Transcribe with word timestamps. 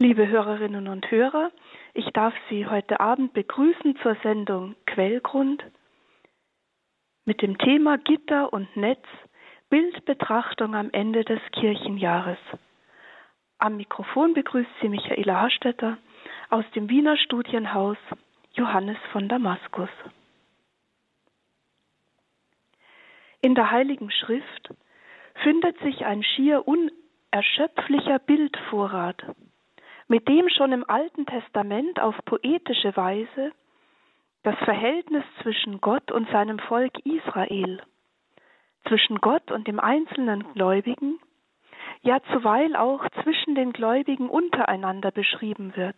Liebe 0.00 0.28
Hörerinnen 0.28 0.86
und 0.86 1.10
Hörer, 1.10 1.50
ich 1.92 2.06
darf 2.12 2.32
Sie 2.48 2.68
heute 2.68 3.00
Abend 3.00 3.32
begrüßen 3.32 3.96
zur 4.00 4.16
Sendung 4.22 4.76
Quellgrund 4.86 5.64
mit 7.24 7.42
dem 7.42 7.58
Thema 7.58 7.98
Gitter 7.98 8.52
und 8.52 8.76
Netz, 8.76 9.04
Bildbetrachtung 9.70 10.76
am 10.76 10.90
Ende 10.92 11.24
des 11.24 11.40
Kirchenjahres. 11.50 12.38
Am 13.58 13.76
Mikrofon 13.76 14.34
begrüßt 14.34 14.70
Sie 14.80 14.88
Michaela 14.88 15.40
Hastetter 15.40 15.98
aus 16.48 16.64
dem 16.76 16.88
Wiener 16.88 17.16
Studienhaus 17.16 17.98
Johannes 18.52 18.98
von 19.10 19.28
Damaskus. 19.28 19.90
In 23.40 23.56
der 23.56 23.72
Heiligen 23.72 24.12
Schrift 24.12 24.72
findet 25.42 25.76
sich 25.80 26.06
ein 26.06 26.22
schier 26.22 26.62
unerschöpflicher 26.68 28.20
Bildvorrat 28.20 29.24
mit 30.08 30.26
dem 30.26 30.48
schon 30.48 30.72
im 30.72 30.88
Alten 30.88 31.26
Testament 31.26 32.00
auf 32.00 32.16
poetische 32.24 32.96
Weise 32.96 33.52
das 34.42 34.56
Verhältnis 34.64 35.24
zwischen 35.42 35.80
Gott 35.80 36.10
und 36.10 36.28
seinem 36.30 36.58
Volk 36.58 36.98
Israel, 37.04 37.82
zwischen 38.86 39.16
Gott 39.20 39.50
und 39.50 39.68
dem 39.68 39.78
einzelnen 39.78 40.52
Gläubigen, 40.54 41.20
ja 42.00 42.20
zuweilen 42.32 42.76
auch 42.76 43.06
zwischen 43.22 43.54
den 43.54 43.72
Gläubigen 43.72 44.30
untereinander 44.30 45.10
beschrieben 45.10 45.76
wird. 45.76 45.96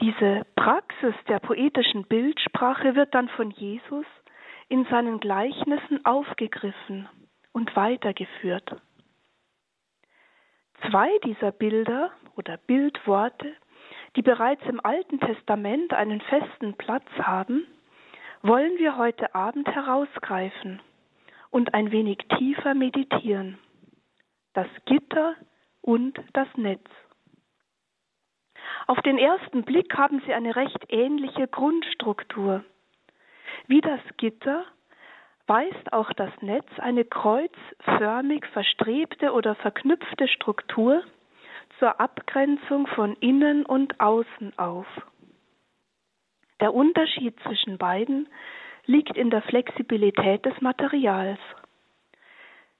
Diese 0.00 0.44
Praxis 0.56 1.14
der 1.28 1.38
poetischen 1.38 2.04
Bildsprache 2.04 2.96
wird 2.96 3.14
dann 3.14 3.28
von 3.28 3.50
Jesus 3.52 4.06
in 4.68 4.84
seinen 4.86 5.20
Gleichnissen 5.20 6.04
aufgegriffen 6.04 7.08
und 7.52 7.76
weitergeführt. 7.76 8.80
Zwei 10.90 11.10
dieser 11.24 11.52
Bilder 11.52 12.10
oder 12.36 12.56
Bildworte, 12.56 13.54
die 14.16 14.22
bereits 14.22 14.62
im 14.66 14.84
Alten 14.84 15.20
Testament 15.20 15.92
einen 15.92 16.20
festen 16.20 16.74
Platz 16.74 17.06
haben, 17.18 17.66
wollen 18.42 18.76
wir 18.78 18.96
heute 18.96 19.34
Abend 19.34 19.68
herausgreifen 19.68 20.80
und 21.50 21.74
ein 21.74 21.92
wenig 21.92 22.18
tiefer 22.36 22.74
meditieren. 22.74 23.58
Das 24.54 24.66
Gitter 24.86 25.36
und 25.80 26.18
das 26.32 26.48
Netz. 26.56 26.84
Auf 28.86 29.00
den 29.02 29.18
ersten 29.18 29.62
Blick 29.62 29.96
haben 29.96 30.20
sie 30.26 30.34
eine 30.34 30.56
recht 30.56 30.84
ähnliche 30.88 31.46
Grundstruktur. 31.46 32.64
Wie 33.68 33.80
das 33.80 34.00
Gitter 34.16 34.64
weist 35.46 35.92
auch 35.92 36.12
das 36.12 36.30
Netz 36.40 36.66
eine 36.78 37.04
kreuzförmig 37.04 38.46
verstrebte 38.52 39.32
oder 39.32 39.54
verknüpfte 39.56 40.28
Struktur 40.28 41.02
zur 41.78 42.00
Abgrenzung 42.00 42.86
von 42.86 43.14
innen 43.16 43.66
und 43.66 43.98
außen 44.00 44.56
auf. 44.58 44.86
Der 46.60 46.74
Unterschied 46.74 47.34
zwischen 47.40 47.76
beiden 47.76 48.28
liegt 48.86 49.16
in 49.16 49.30
der 49.30 49.42
Flexibilität 49.42 50.44
des 50.46 50.60
Materials. 50.60 51.40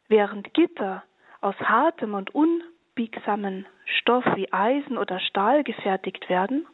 Während 0.08 0.54
Gitter 0.54 1.02
aus 1.40 1.56
hartem 1.56 2.14
und 2.14 2.34
unbiegsamen 2.34 3.66
Stoff 3.84 4.24
wie 4.36 4.52
Eisen 4.52 4.98
oder 4.98 5.18
Stahl 5.20 5.64
gefertigt 5.64 6.28
werden, 6.28 6.66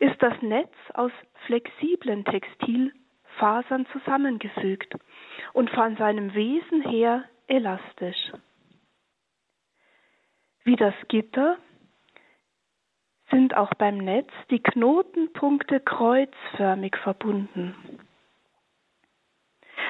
ist 0.00 0.20
das 0.20 0.34
Netz 0.42 0.72
aus 0.94 1.12
flexiblen 1.46 2.24
Textilfasern 3.38 3.86
zusammengefügt 3.92 4.94
und 5.52 5.70
von 5.70 5.96
seinem 5.96 6.34
Wesen 6.34 6.82
her 6.82 7.24
elastisch. 7.46 8.32
Wie 10.64 10.76
das 10.76 10.94
Gitter 11.08 11.56
sind 13.30 13.56
auch 13.56 13.72
beim 13.74 13.98
Netz 13.98 14.30
die 14.50 14.62
Knotenpunkte 14.62 15.80
kreuzförmig 15.80 16.96
verbunden. 16.96 17.74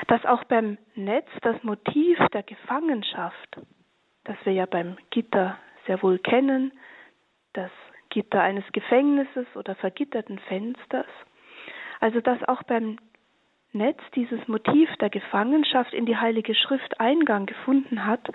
Dass 0.06 0.24
auch 0.24 0.44
beim 0.44 0.78
Netz 0.94 1.28
das 1.42 1.62
Motiv 1.62 2.18
der 2.32 2.42
Gefangenschaft, 2.42 3.60
das 4.24 4.36
wir 4.44 4.52
ja 4.52 4.66
beim 4.66 4.96
Gitter 5.10 5.58
sehr 5.86 6.02
wohl 6.02 6.18
kennen, 6.18 6.72
das 7.54 7.70
Gitter 8.10 8.40
eines 8.40 8.64
Gefängnisses 8.72 9.46
oder 9.54 9.74
vergitterten 9.74 10.38
Fensters, 10.40 11.06
also 12.00 12.20
dass 12.20 12.42
auch 12.44 12.62
beim 12.62 12.98
Netz 13.72 14.00
dieses 14.14 14.48
Motiv 14.48 14.88
der 14.96 15.10
Gefangenschaft 15.10 15.92
in 15.92 16.06
die 16.06 16.16
Heilige 16.16 16.54
Schrift 16.54 17.00
Eingang 17.00 17.46
gefunden 17.46 18.06
hat, 18.06 18.26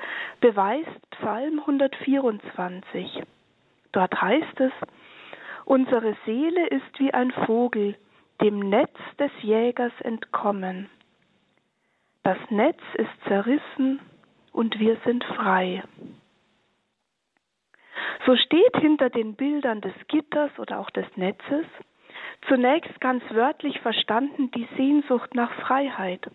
beweist 0.41 1.09
Psalm 1.11 1.59
124. 1.59 3.23
Dort 3.91 4.21
heißt 4.21 4.59
es, 4.59 4.71
Unsere 5.65 6.15
Seele 6.25 6.67
ist 6.67 6.99
wie 6.99 7.13
ein 7.13 7.31
Vogel, 7.31 7.95
dem 8.41 8.59
Netz 8.59 8.95
des 9.17 9.31
Jägers 9.41 9.93
entkommen. 10.01 10.89
Das 12.23 12.37
Netz 12.49 12.81
ist 12.95 13.27
zerrissen 13.27 13.99
und 14.51 14.79
wir 14.79 14.97
sind 15.05 15.23
frei. 15.23 15.83
So 18.25 18.35
steht 18.35 18.77
hinter 18.77 19.09
den 19.09 19.35
Bildern 19.35 19.81
des 19.81 19.93
Gitters 20.07 20.51
oder 20.59 20.79
auch 20.79 20.89
des 20.91 21.05
Netzes 21.15 21.65
Zunächst 22.47 22.99
ganz 22.99 23.23
wörtlich 23.29 23.79
verstanden 23.79 24.51
die 24.51 24.67
Sehnsucht 24.75 25.33
nach 25.33 25.51
Freiheit, 25.61 26.29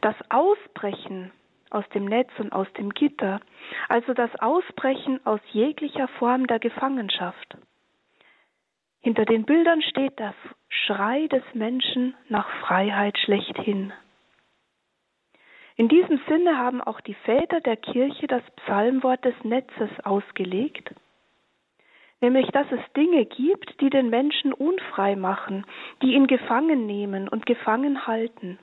das 0.00 0.14
Ausbrechen 0.28 1.32
aus 1.70 1.88
dem 1.90 2.04
Netz 2.04 2.30
und 2.38 2.52
aus 2.52 2.72
dem 2.74 2.90
Gitter, 2.90 3.40
also 3.88 4.12
das 4.14 4.30
Ausbrechen 4.40 5.24
aus 5.24 5.40
jeglicher 5.52 6.08
Form 6.18 6.46
der 6.46 6.58
Gefangenschaft. 6.58 7.56
Hinter 9.00 9.24
den 9.24 9.44
Bildern 9.44 9.82
steht 9.82 10.18
der 10.18 10.34
Schrei 10.68 11.26
des 11.28 11.42
Menschen 11.54 12.14
nach 12.28 12.48
Freiheit 12.60 13.18
schlechthin. 13.18 13.92
In 15.76 15.88
diesem 15.88 16.20
Sinne 16.28 16.58
haben 16.58 16.82
auch 16.82 17.00
die 17.00 17.14
Väter 17.14 17.60
der 17.60 17.76
Kirche 17.76 18.26
das 18.26 18.42
Psalmwort 18.56 19.24
des 19.24 19.34
Netzes 19.42 19.88
ausgelegt 20.04 20.94
nämlich 22.20 22.48
dass 22.48 22.66
es 22.70 22.80
Dinge 22.94 23.24
gibt, 23.26 23.80
die 23.80 23.90
den 23.90 24.10
Menschen 24.10 24.52
unfrei 24.52 25.16
machen, 25.16 25.64
die 26.02 26.14
ihn 26.14 26.26
gefangen 26.26 26.86
nehmen 26.86 27.28
und 27.28 27.46
gefangen 27.46 28.06
halten. 28.06 28.58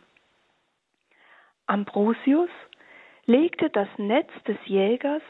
Ambrosius 1.66 2.50
legte 3.26 3.70
das 3.70 3.90
Netz 3.98 4.30
des 4.48 4.58
Jägers 4.66 5.22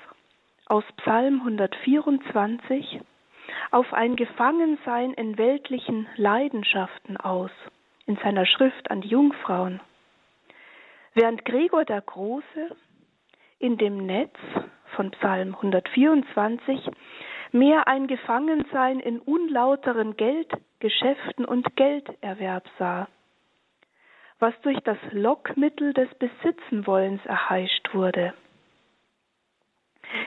aus 0.68 0.84
Psalm 0.98 1.40
124 1.40 3.00
auf 3.72 3.94
ein 3.94 4.16
Gefangensein 4.16 5.14
in 5.14 5.38
weltlichen 5.38 6.08
Leidenschaften 6.16 7.18
aus, 7.18 7.52
in 8.06 8.18
seiner 8.18 8.46
Schrift 8.46 8.92
an 8.92 9.02
die 9.02 9.10
Jungfrauen. 9.10 9.80
Während 11.14 11.46
Gregor 11.46 11.86
der 11.86 12.02
Große 12.02 12.76
in 13.60 13.78
dem 13.78 14.06
Netz 14.06 14.36
von 14.96 15.12
Psalm 15.12 15.56
124 15.56 16.92
mehr 17.52 17.88
ein 17.88 18.08
Gefangensein 18.08 19.00
in 19.00 19.20
unlauteren 19.20 20.18
Geldgeschäften 20.18 21.46
und 21.46 21.76
Gelderwerb 21.76 22.66
sah, 22.78 23.08
was 24.40 24.54
durch 24.62 24.80
das 24.82 24.98
Lockmittel 25.12 25.94
des 25.94 26.10
Besitzenwollens 26.16 27.26
erheischt 27.26 27.94
wurde. 27.94 28.34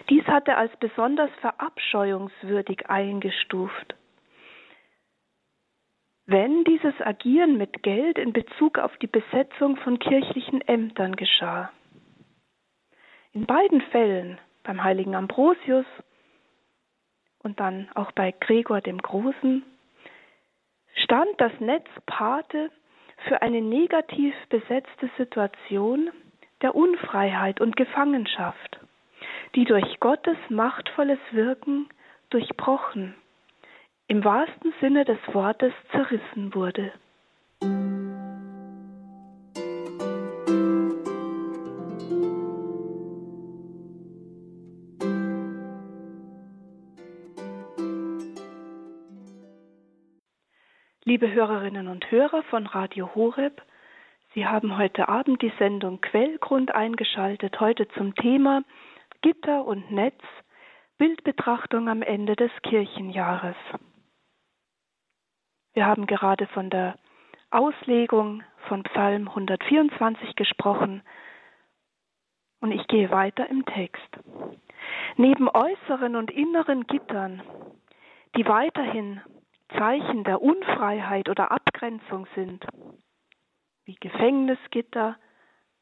Dies 0.09 0.25
hat 0.27 0.49
er 0.49 0.59
als 0.59 0.77
besonders 0.77 1.31
verabscheuungswürdig 1.41 2.89
eingestuft. 2.89 3.95
Wenn 6.27 6.65
dieses 6.65 6.95
Agieren 7.01 7.57
mit 7.57 7.83
Geld 7.83 8.19
in 8.19 8.33
Bezug 8.33 8.79
auf 8.79 8.97
die 8.99 9.09
Besetzung 9.09 9.77
von 9.79 9.99
kirchlichen 9.99 10.61
Ämtern 10.61 11.17
geschah. 11.17 11.73
In 13.33 13.47
beiden 13.47 13.81
Fällen, 13.91 14.39
beim 14.63 14.85
heiligen 14.85 15.15
Ambrosius 15.15 15.87
und 17.43 17.61
dann 17.61 17.89
auch 17.95 18.13
bei 18.13 18.33
Gregor 18.33 18.81
dem 18.81 18.99
Großen, 18.99 19.65
stand 20.95 21.41
das 21.41 21.53
Netz 21.61 21.87
Pate 22.07 22.71
für 23.29 23.43
eine 23.43 23.61
negativ 23.61 24.35
besetzte 24.49 25.11
Situation 25.19 26.11
der 26.63 26.75
Unfreiheit 26.75 27.61
und 27.61 27.77
Gefangenschaft, 27.77 28.81
die 29.55 29.65
durch 29.65 30.01
Gottes 30.01 30.37
machtvolles 30.49 31.19
Wirken 31.31 31.89
durchbrochen, 32.31 33.15
im 34.07 34.25
wahrsten 34.25 34.73
Sinne 34.81 35.05
des 35.05 35.19
Wortes 35.33 35.73
zerrissen 35.91 36.55
wurde. 36.55 36.93
Liebe 51.21 51.35
Hörerinnen 51.35 51.89
und 51.89 52.11
Hörer 52.11 52.43
von 52.45 52.67
Radio 52.67 53.15
Horeb, 53.15 53.61
Sie 54.33 54.47
haben 54.47 54.79
heute 54.79 55.11
Abend 55.11 55.43
die 55.43 55.53
Sendung 55.59 56.01
Quellgrund 56.01 56.75
eingeschaltet, 56.75 57.61
heute 57.61 57.87
zum 57.89 58.15
Thema 58.15 58.63
Gitter 59.21 59.67
und 59.67 59.93
Netz, 59.93 60.23
Bildbetrachtung 60.97 61.91
am 61.91 62.01
Ende 62.01 62.37
des 62.37 62.51
Kirchenjahres. 62.63 63.57
Wir 65.75 65.85
haben 65.85 66.07
gerade 66.07 66.47
von 66.47 66.71
der 66.71 66.97
Auslegung 67.51 68.43
von 68.69 68.83
Psalm 68.85 69.29
124 69.29 70.37
gesprochen 70.37 71.03
und 72.61 72.73
ich 72.73 72.87
gehe 72.87 73.11
weiter 73.11 73.47
im 73.51 73.67
Text. 73.67 74.09
Neben 75.19 75.51
äußeren 75.51 76.17
und 76.17 76.31
inneren 76.31 76.87
Gittern, 76.87 77.43
die 78.39 78.47
weiterhin 78.47 79.21
Zeichen 79.77 80.25
der 80.25 80.43
Unfreiheit 80.43 81.29
oder 81.29 81.51
Abgrenzung 81.51 82.27
sind, 82.35 82.65
wie 83.85 83.97
Gefängnisgitter, 83.97 85.17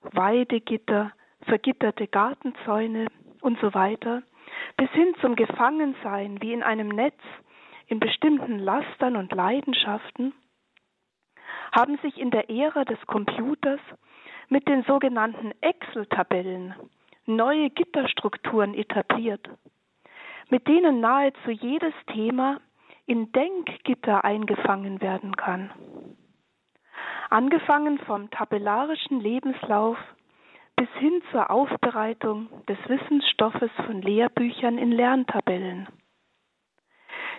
Weidegitter, 0.00 1.12
vergitterte 1.42 2.06
Gartenzäune 2.06 3.08
und 3.40 3.58
so 3.60 3.74
weiter, 3.74 4.22
bis 4.76 4.90
hin 4.90 5.14
zum 5.20 5.36
Gefangensein 5.36 6.40
wie 6.42 6.52
in 6.52 6.62
einem 6.62 6.88
Netz 6.88 7.20
in 7.86 8.00
bestimmten 8.00 8.58
Lastern 8.58 9.16
und 9.16 9.32
Leidenschaften, 9.32 10.34
haben 11.72 11.98
sich 11.98 12.18
in 12.18 12.30
der 12.30 12.50
Ära 12.50 12.84
des 12.84 13.00
Computers 13.06 13.80
mit 14.48 14.68
den 14.68 14.82
sogenannten 14.84 15.52
Excel-Tabellen 15.60 16.74
neue 17.26 17.70
Gitterstrukturen 17.70 18.74
etabliert, 18.74 19.48
mit 20.48 20.66
denen 20.66 21.00
nahezu 21.00 21.50
jedes 21.50 21.92
Thema 22.12 22.60
in 23.08 23.32
Denkgitter 23.32 24.22
eingefangen 24.22 25.00
werden 25.00 25.34
kann. 25.34 25.70
Angefangen 27.30 27.98
vom 28.00 28.30
tabellarischen 28.30 29.20
Lebenslauf 29.20 29.96
bis 30.76 30.88
hin 30.98 31.22
zur 31.32 31.50
Aufbereitung 31.50 32.48
des 32.66 32.78
Wissensstoffes 32.86 33.70
von 33.86 34.02
Lehrbüchern 34.02 34.76
in 34.76 34.92
Lerntabellen. 34.92 35.88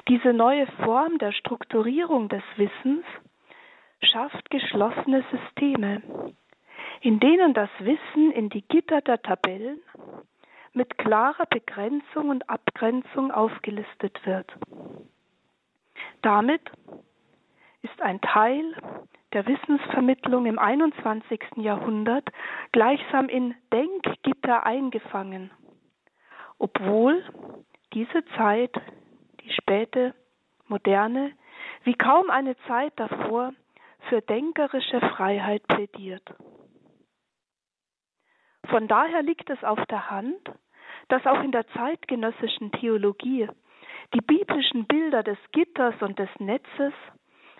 Diese 0.07 0.33
neue 0.33 0.66
Form 0.83 1.19
der 1.19 1.31
Strukturierung 1.33 2.30
des 2.30 2.44
Wissens 2.57 3.06
schafft 4.01 4.50
geschlossene 4.50 5.24
Systeme, 5.30 6.01
in 7.01 7.19
denen 7.19 7.54
das 7.54 7.69
Wissen 7.77 8.31
in 8.31 8.50
die 8.50 8.63
Gitter 8.63 9.01
der 9.01 9.21
Tabellen 9.21 9.80
mit 10.74 10.98
klarer 10.98 11.45
Begrenzung 11.45 12.30
und 12.30 12.50
Abgrenzung 12.50 13.31
aufgelistet 13.31 14.19
wird. 14.25 14.51
Damit 16.21 16.62
ist 17.81 18.01
ein 18.01 18.19
Teil 18.21 18.75
der 19.33 19.45
Wissensvermittlung 19.48 20.45
im 20.45 20.60
21. 20.60 21.39
Jahrhundert 21.57 22.27
gleichsam 22.71 23.30
in 23.30 23.56
Denkgitter 23.71 24.66
eingefangen, 24.66 25.51
obwohl 26.57 27.24
diese 27.94 28.25
Zeit, 28.38 28.75
die 29.42 29.51
späte 29.51 30.13
Moderne, 30.68 31.31
wie 31.83 31.94
kaum 31.94 32.30
eine 32.30 32.56
Zeit 32.68 32.94
davor 32.98 33.54
für 34.10 34.21
denkerische 34.21 35.00
Freiheit 35.00 35.66
plädiert. 35.68 36.24
Von 38.68 38.88
daher 38.88 39.24
liegt 39.24 39.50
es 39.50 39.63
auf 39.63 39.83
der 39.88 40.10
Hand, 40.10 40.51
dass 41.07 41.25
auch 41.25 41.42
in 41.44 41.51
der 41.51 41.68
zeitgenössischen 41.69 42.71
Theologie 42.71 43.50
die 44.13 44.21
biblischen 44.21 44.85
Bilder 44.85 45.23
des 45.23 45.38
Gitters 45.51 45.95
und 46.01 46.17
des 46.17 46.29
Netzes 46.39 46.94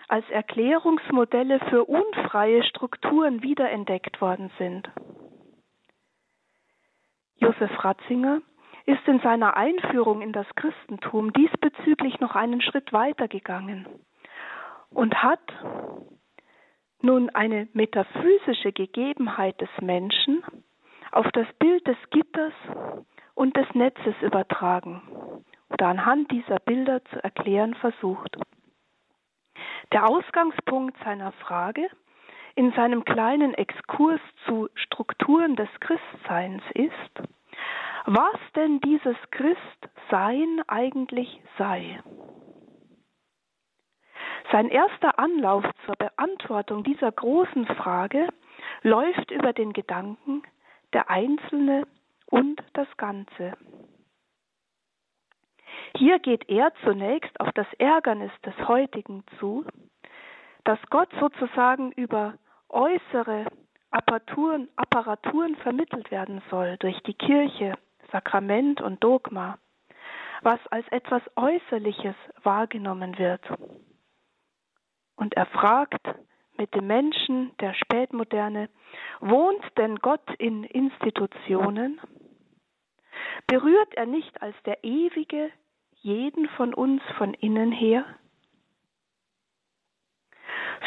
als 0.08 0.28
Erklärungsmodelle 0.30 1.60
für 1.70 1.84
unfreie 1.84 2.64
Strukturen 2.64 3.42
wiederentdeckt 3.42 4.20
worden 4.20 4.50
sind. 4.58 4.90
Josef 7.36 7.70
Ratzinger 7.84 8.42
ist 8.86 9.06
in 9.06 9.20
seiner 9.20 9.56
Einführung 9.56 10.20
in 10.20 10.32
das 10.32 10.46
Christentum 10.56 11.32
diesbezüglich 11.32 12.18
noch 12.18 12.34
einen 12.34 12.60
Schritt 12.60 12.92
weiter 12.92 13.28
gegangen 13.28 13.86
und 14.90 15.22
hat 15.22 15.40
nun 17.00 17.30
eine 17.30 17.68
metaphysische 17.72 18.72
Gegebenheit 18.72 19.60
des 19.60 19.70
Menschen 19.80 20.42
auf 21.12 21.30
das 21.32 21.46
Bild 21.58 21.86
des 21.86 21.96
Gitters 22.10 22.52
und 23.34 23.56
des 23.56 23.66
Netzes 23.74 24.14
übertragen 24.22 25.02
oder 25.70 25.86
anhand 25.86 26.30
dieser 26.30 26.58
Bilder 26.58 27.04
zu 27.06 27.22
erklären 27.22 27.74
versucht. 27.74 28.36
Der 29.92 30.08
Ausgangspunkt 30.08 30.96
seiner 31.04 31.32
Frage 31.32 31.88
in 32.54 32.72
seinem 32.72 33.04
kleinen 33.04 33.54
Exkurs 33.54 34.20
zu 34.46 34.68
Strukturen 34.74 35.56
des 35.56 35.68
Christseins 35.80 36.62
ist, 36.74 37.28
was 38.06 38.36
denn 38.56 38.80
dieses 38.80 39.16
Christsein 39.30 40.62
eigentlich 40.66 41.40
sei. 41.58 42.00
Sein 44.52 44.68
erster 44.68 45.18
Anlauf 45.18 45.64
zur 45.86 45.94
Beantwortung 45.96 46.82
dieser 46.82 47.12
großen 47.12 47.66
Frage 47.66 48.28
läuft 48.82 49.30
über 49.30 49.52
den 49.52 49.72
Gedanken 49.72 50.42
der 50.92 51.08
Einzelne 51.08 51.86
und 52.26 52.60
das 52.72 52.88
Ganze. 52.96 53.56
Hier 55.96 56.18
geht 56.18 56.48
er 56.48 56.72
zunächst 56.84 57.38
auf 57.40 57.50
das 57.52 57.66
Ärgernis 57.78 58.32
des 58.44 58.56
heutigen 58.68 59.24
zu, 59.38 59.64
dass 60.64 60.78
Gott 60.90 61.10
sozusagen 61.20 61.92
über 61.92 62.34
äußere 62.68 63.46
Apparaturen, 63.90 64.68
Apparaturen 64.76 65.56
vermittelt 65.56 66.10
werden 66.10 66.42
soll 66.50 66.76
durch 66.78 66.98
die 67.02 67.14
Kirche, 67.14 67.74
Sakrament 68.12 68.80
und 68.80 69.02
Dogma, 69.02 69.58
was 70.42 70.60
als 70.68 70.86
etwas 70.88 71.22
Äußerliches 71.36 72.14
wahrgenommen 72.42 73.18
wird. 73.18 73.42
Und 75.16 75.34
er 75.34 75.46
fragt 75.46 76.06
mit 76.56 76.74
dem 76.74 76.86
Menschen 76.86 77.56
der 77.58 77.74
Spätmoderne, 77.74 78.68
wohnt 79.20 79.64
denn 79.76 79.96
Gott 79.96 80.28
in 80.38 80.64
Institutionen? 80.64 82.00
Berührt 83.46 83.94
er 83.94 84.06
nicht 84.06 84.40
als 84.42 84.54
der 84.64 84.84
ewige, 84.84 85.50
jeden 86.02 86.48
von 86.50 86.74
uns 86.74 87.02
von 87.16 87.34
innen 87.34 87.72
her? 87.72 88.04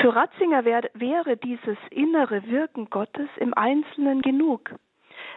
Für 0.01 0.15
Ratzinger 0.15 0.65
wär, 0.65 0.89
wäre 0.93 1.37
dieses 1.37 1.77
innere 1.91 2.47
Wirken 2.47 2.89
Gottes 2.89 3.29
im 3.37 3.53
Einzelnen 3.53 4.21
genug, 4.21 4.75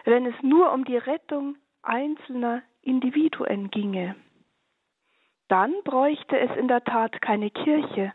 wenn 0.03 0.25
es 0.25 0.35
nur 0.41 0.73
um 0.73 0.83
die 0.83 0.97
Rettung 0.97 1.57
einzelner 1.83 2.63
Individuen 2.81 3.69
ginge. 3.69 4.15
Dann 5.47 5.73
bräuchte 5.83 6.37
es 6.37 6.55
in 6.57 6.67
der 6.67 6.83
Tat 6.83 7.21
keine 7.21 7.49
Kirche, 7.49 8.13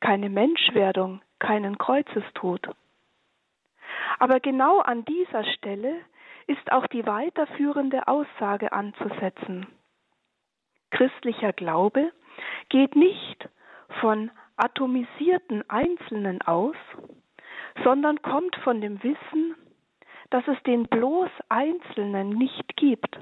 keine 0.00 0.30
Menschwerdung, 0.30 1.20
keinen 1.38 1.76
Kreuzestod. 1.76 2.74
Aber 4.18 4.40
genau 4.40 4.78
an 4.78 5.04
dieser 5.04 5.44
Stelle 5.44 5.96
ist 6.46 6.72
auch 6.72 6.86
die 6.86 7.04
weiterführende 7.06 8.08
Aussage 8.08 8.72
anzusetzen. 8.72 9.66
Christlicher 10.92 11.52
Glaube 11.52 12.12
geht 12.68 12.96
nicht 12.96 13.48
von 14.00 14.30
atomisierten 14.56 15.68
Einzelnen 15.68 16.40
aus, 16.42 16.76
sondern 17.82 18.20
kommt 18.22 18.54
von 18.56 18.80
dem 18.80 19.02
Wissen, 19.02 19.56
dass 20.30 20.46
es 20.46 20.62
den 20.64 20.84
bloß 20.84 21.30
Einzelnen 21.48 22.30
nicht 22.30 22.76
gibt, 22.76 23.18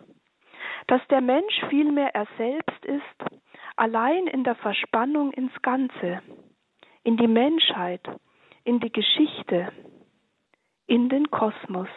dass 0.87 1.01
der 1.09 1.21
Mensch 1.21 1.61
vielmehr 1.69 2.15
er 2.15 2.27
selbst 2.37 2.85
ist, 2.85 3.41
allein 3.77 4.27
in 4.27 4.45
der 4.45 4.57
Verspannung 4.57 5.33
ins 5.33 5.53
Ganze, 5.63 6.23
in 7.05 7.17
die 7.17 7.29
Menschheit, 7.29 8.03
in 8.65 8.81
die 8.81 8.93
Geschichte, 8.93 9.73
in 10.87 11.09
den 11.09 11.31
Kosmos. 11.31 11.89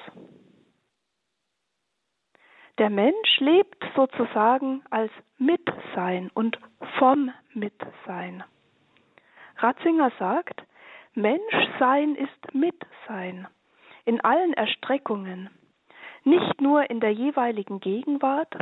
Der 2.79 2.89
Mensch 2.89 3.39
lebt 3.39 3.83
sozusagen 3.95 4.83
als 4.89 5.11
Mitsein 5.37 6.31
und 6.33 6.59
vom 6.97 7.31
Mitsein. 7.53 8.43
Ratzinger 9.57 10.11
sagt, 10.17 10.63
Menschsein 11.13 12.15
ist 12.15 12.53
Mitsein 12.55 13.47
in 14.05 14.21
allen 14.21 14.53
Erstreckungen, 14.53 15.49
nicht 16.23 16.61
nur 16.61 16.89
in 16.89 16.99
der 16.99 17.11
jeweiligen 17.11 17.79
Gegenwart, 17.79 18.55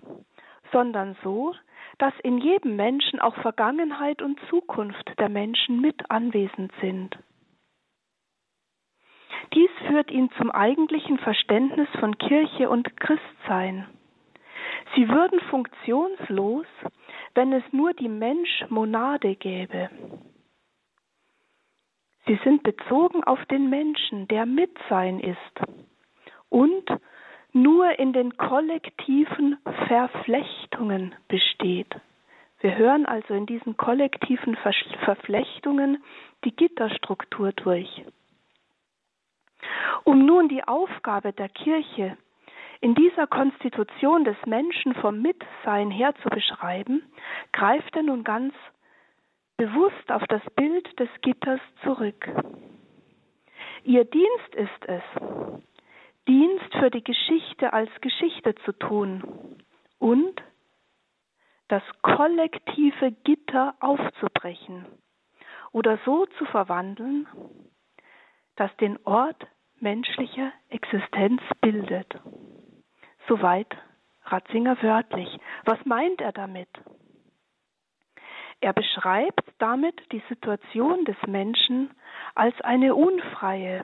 sondern 0.71 1.15
so, 1.23 1.55
dass 1.97 2.13
in 2.23 2.37
jedem 2.37 2.75
Menschen 2.75 3.19
auch 3.19 3.35
Vergangenheit 3.35 4.21
und 4.21 4.39
Zukunft 4.49 5.13
der 5.19 5.29
Menschen 5.29 5.79
mit 5.81 6.09
anwesend 6.09 6.71
sind. 6.81 7.17
Dies 9.53 9.69
führt 9.87 10.09
ihn 10.11 10.29
zum 10.37 10.49
eigentlichen 10.49 11.17
Verständnis 11.17 11.89
von 11.99 12.17
Kirche 12.17 12.69
und 12.69 12.95
Christsein. 12.97 13.87
Sie 14.95 15.07
würden 15.07 15.39
funktionslos, 15.49 16.65
wenn 17.33 17.53
es 17.53 17.63
nur 17.71 17.93
die 17.93 18.09
Mensch-Monade 18.09 19.35
gäbe. 19.35 19.89
Sie 22.25 22.39
sind 22.43 22.63
bezogen 22.63 23.23
auf 23.23 23.43
den 23.45 23.69
Menschen, 23.69 24.27
der 24.27 24.45
Mitsein 24.45 25.19
ist 25.19 25.37
und 26.49 26.85
nur 27.53 27.99
in 27.99 28.13
den 28.13 28.37
kollektiven 28.37 29.57
Verflechtungen 29.87 31.15
besteht. 31.27 31.93
Wir 32.59 32.77
hören 32.77 33.05
also 33.05 33.33
in 33.33 33.47
diesen 33.47 33.75
kollektiven 33.75 34.55
Verflechtungen 35.03 36.03
die 36.45 36.55
Gitterstruktur 36.55 37.51
durch. 37.53 38.03
Um 40.03 40.25
nun 40.25 40.47
die 40.47 40.63
Aufgabe 40.63 41.33
der 41.33 41.49
Kirche 41.49 42.17
in 42.81 42.95
dieser 42.95 43.27
Konstitution 43.27 44.23
des 44.23 44.35
Menschen 44.45 44.95
vom 44.95 45.21
Mitsein 45.21 45.91
her 45.91 46.13
zu 46.23 46.29
beschreiben, 46.29 47.03
greift 47.53 47.95
er 47.95 48.03
nun 48.03 48.23
ganz 48.23 48.53
bewusst 49.55 50.11
auf 50.11 50.23
das 50.27 50.41
Bild 50.55 50.99
des 50.99 51.09
Gitters 51.21 51.61
zurück. 51.83 52.27
Ihr 53.83 54.03
Dienst 54.05 54.55
ist 54.55 54.85
es, 54.87 55.03
Dienst 56.27 56.73
für 56.79 56.89
die 56.89 57.03
Geschichte 57.03 57.71
als 57.71 57.89
Geschichte 58.01 58.55
zu 58.65 58.71
tun 58.73 59.57
und 59.99 60.41
das 61.67 61.83
kollektive 62.01 63.11
Gitter 63.23 63.75
aufzubrechen 63.79 64.85
oder 65.71 65.99
so 66.05 66.25
zu 66.37 66.45
verwandeln, 66.45 67.27
dass 68.55 68.75
den 68.77 68.97
Ort 69.05 69.47
menschlicher 69.79 70.51
Existenz 70.69 71.41
bildet. 71.61 72.19
Soweit 73.27 73.75
Ratzinger 74.25 74.81
wörtlich. 74.81 75.39
Was 75.65 75.83
meint 75.85 76.21
er 76.21 76.31
damit? 76.31 76.69
Er 78.61 78.73
beschreibt 78.73 79.43
damit 79.57 79.99
die 80.11 80.21
Situation 80.29 81.03
des 81.05 81.17
Menschen 81.27 81.89
als 82.35 82.59
eine 82.61 82.93
unfreie. 82.95 83.83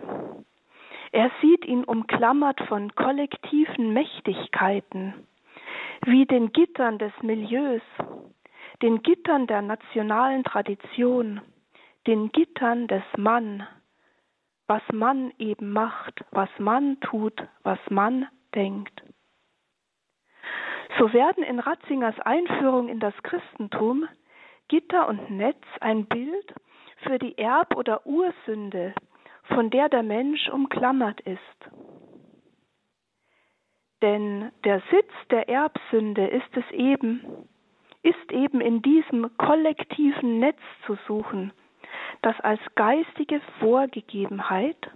Er 1.11 1.31
sieht 1.41 1.65
ihn 1.65 1.83
umklammert 1.83 2.61
von 2.67 2.93
kollektiven 2.93 3.93
Mächtigkeiten, 3.93 5.27
wie 6.05 6.25
den 6.25 6.51
Gittern 6.51 6.99
des 6.99 7.13
Milieus, 7.21 7.81
den 8.83 9.01
Gittern 9.01 9.47
der 9.47 9.63
nationalen 9.63 10.43
Tradition, 10.43 11.41
den 12.05 12.31
Gittern 12.31 12.87
des 12.87 13.03
Mann, 13.17 13.67
was 14.67 14.83
man 14.93 15.31
eben 15.39 15.71
macht, 15.71 16.23
was 16.31 16.49
man 16.59 16.99
tut, 16.99 17.41
was 17.63 17.79
man 17.89 18.27
denkt. 18.53 19.01
So 20.97 21.13
werden 21.13 21.43
in 21.43 21.59
Ratzingers 21.59 22.19
Einführung 22.19 22.87
in 22.87 22.99
das 22.99 23.13
Christentum 23.23 24.07
Gitter 24.67 25.07
und 25.07 25.29
Netz 25.29 25.63
ein 25.79 26.05
Bild 26.05 26.53
für 27.03 27.19
die 27.19 27.37
Erb- 27.37 27.75
oder 27.75 28.05
Ursünde, 28.05 28.93
von 29.47 29.69
der 29.69 29.89
der 29.89 30.03
Mensch 30.03 30.49
umklammert 30.49 31.21
ist. 31.21 31.39
Denn 34.01 34.51
der 34.63 34.81
Sitz 34.91 35.11
der 35.31 35.49
Erbsünde 35.49 36.27
ist 36.27 36.55
es 36.55 36.69
eben, 36.71 37.47
ist 38.03 38.31
eben 38.31 38.61
in 38.61 38.81
diesem 38.81 39.35
kollektiven 39.37 40.39
Netz 40.39 40.59
zu 40.85 40.97
suchen, 41.07 41.51
das 42.21 42.39
als 42.41 42.61
geistige 42.75 43.41
Vorgegebenheit 43.59 44.91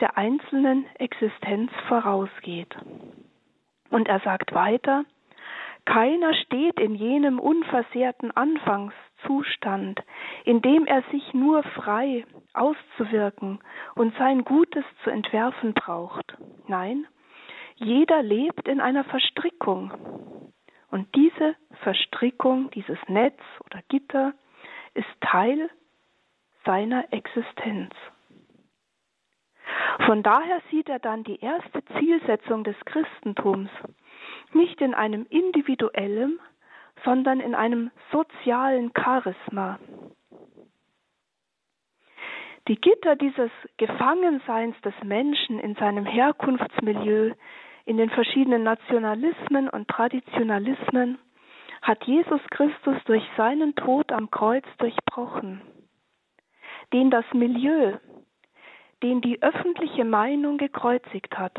der 0.00 0.18
einzelnen 0.18 0.86
Existenz 0.96 1.70
vorausgeht. 1.88 2.74
Und 3.92 4.08
er 4.08 4.20
sagt 4.20 4.54
weiter, 4.54 5.04
keiner 5.84 6.32
steht 6.32 6.80
in 6.80 6.94
jenem 6.94 7.38
unversehrten 7.38 8.30
Anfangszustand, 8.30 10.00
in 10.44 10.62
dem 10.62 10.86
er 10.86 11.02
sich 11.10 11.34
nur 11.34 11.62
frei 11.62 12.24
auszuwirken 12.54 13.58
und 13.94 14.16
sein 14.16 14.44
Gutes 14.44 14.84
zu 15.04 15.10
entwerfen 15.10 15.74
braucht. 15.74 16.38
Nein, 16.68 17.06
jeder 17.76 18.22
lebt 18.22 18.66
in 18.66 18.80
einer 18.80 19.04
Verstrickung. 19.04 19.92
Und 20.90 21.14
diese 21.14 21.54
Verstrickung, 21.82 22.70
dieses 22.70 22.98
Netz 23.08 23.40
oder 23.66 23.82
Gitter, 23.88 24.32
ist 24.94 25.08
Teil 25.20 25.68
seiner 26.64 27.12
Existenz. 27.12 27.92
Von 30.06 30.22
daher 30.22 30.60
sieht 30.70 30.88
er 30.88 30.98
dann 30.98 31.24
die 31.24 31.40
erste 31.40 31.84
Zielsetzung 31.98 32.64
des 32.64 32.76
Christentums 32.84 33.70
nicht 34.52 34.80
in 34.80 34.94
einem 34.94 35.26
individuellen, 35.30 36.38
sondern 37.04 37.40
in 37.40 37.54
einem 37.54 37.90
sozialen 38.10 38.92
Charisma. 38.96 39.78
Die 42.68 42.76
Gitter 42.76 43.16
dieses 43.16 43.50
Gefangenseins 43.76 44.80
des 44.82 44.94
Menschen 45.02 45.58
in 45.58 45.74
seinem 45.74 46.06
Herkunftsmilieu, 46.06 47.32
in 47.86 47.96
den 47.96 48.10
verschiedenen 48.10 48.62
Nationalismen 48.62 49.68
und 49.68 49.88
Traditionalismen, 49.88 51.18
hat 51.82 52.04
Jesus 52.04 52.40
Christus 52.50 52.96
durch 53.06 53.24
seinen 53.36 53.74
Tod 53.74 54.12
am 54.12 54.30
Kreuz 54.30 54.64
durchbrochen, 54.78 55.60
den 56.92 57.10
das 57.10 57.24
Milieu, 57.32 57.98
den 59.02 59.20
die 59.20 59.42
öffentliche 59.42 60.04
Meinung 60.04 60.58
gekreuzigt 60.58 61.36
hat 61.36 61.58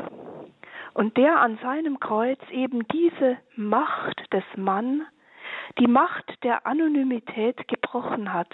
und 0.94 1.16
der 1.16 1.40
an 1.40 1.58
seinem 1.62 2.00
Kreuz 2.00 2.40
eben 2.50 2.86
diese 2.88 3.38
Macht 3.56 4.32
des 4.32 4.44
Mann, 4.56 5.06
die 5.78 5.86
Macht 5.88 6.32
der 6.42 6.66
Anonymität 6.66 7.68
gebrochen 7.68 8.32
hat, 8.32 8.48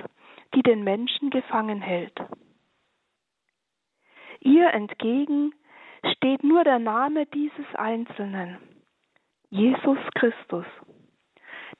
die 0.54 0.62
den 0.62 0.82
Menschen 0.82 1.30
gefangen 1.30 1.80
hält. 1.80 2.18
Ihr 4.40 4.68
entgegen 4.70 5.52
steht 6.12 6.42
nur 6.42 6.64
der 6.64 6.78
Name 6.78 7.26
dieses 7.26 7.74
Einzelnen, 7.74 8.56
Jesus 9.50 9.98
Christus, 10.14 10.64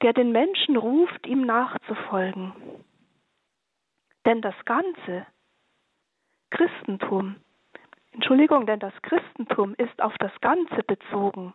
der 0.03 0.13
den 0.13 0.31
Menschen 0.31 0.77
ruft, 0.77 1.25
ihm 1.25 1.41
nachzufolgen. 1.41 2.53
Denn 4.25 4.41
das 4.41 4.53
ganze 4.65 5.25
Christentum 6.51 7.35
Entschuldigung, 8.13 8.65
denn 8.65 8.79
das 8.79 8.93
Christentum 9.03 9.73
ist 9.75 10.01
auf 10.01 10.13
das 10.19 10.31
Ganze 10.41 10.83
bezogen, 10.83 11.53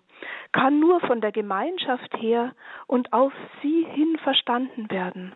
kann 0.53 0.81
nur 0.81 1.01
von 1.01 1.21
der 1.21 1.33
Gemeinschaft 1.33 2.17
her 2.19 2.55
und 2.87 3.13
auf 3.13 3.33
sie 3.63 3.85
hin 3.91 4.17
verstanden 4.23 4.91
werden, 4.91 5.35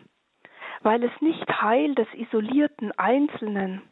weil 0.81 1.03
es 1.03 1.11
nicht 1.21 1.61
Heil 1.61 1.93
des 1.93 2.07
isolierten 2.13 2.91
Einzelnen, 2.93 3.83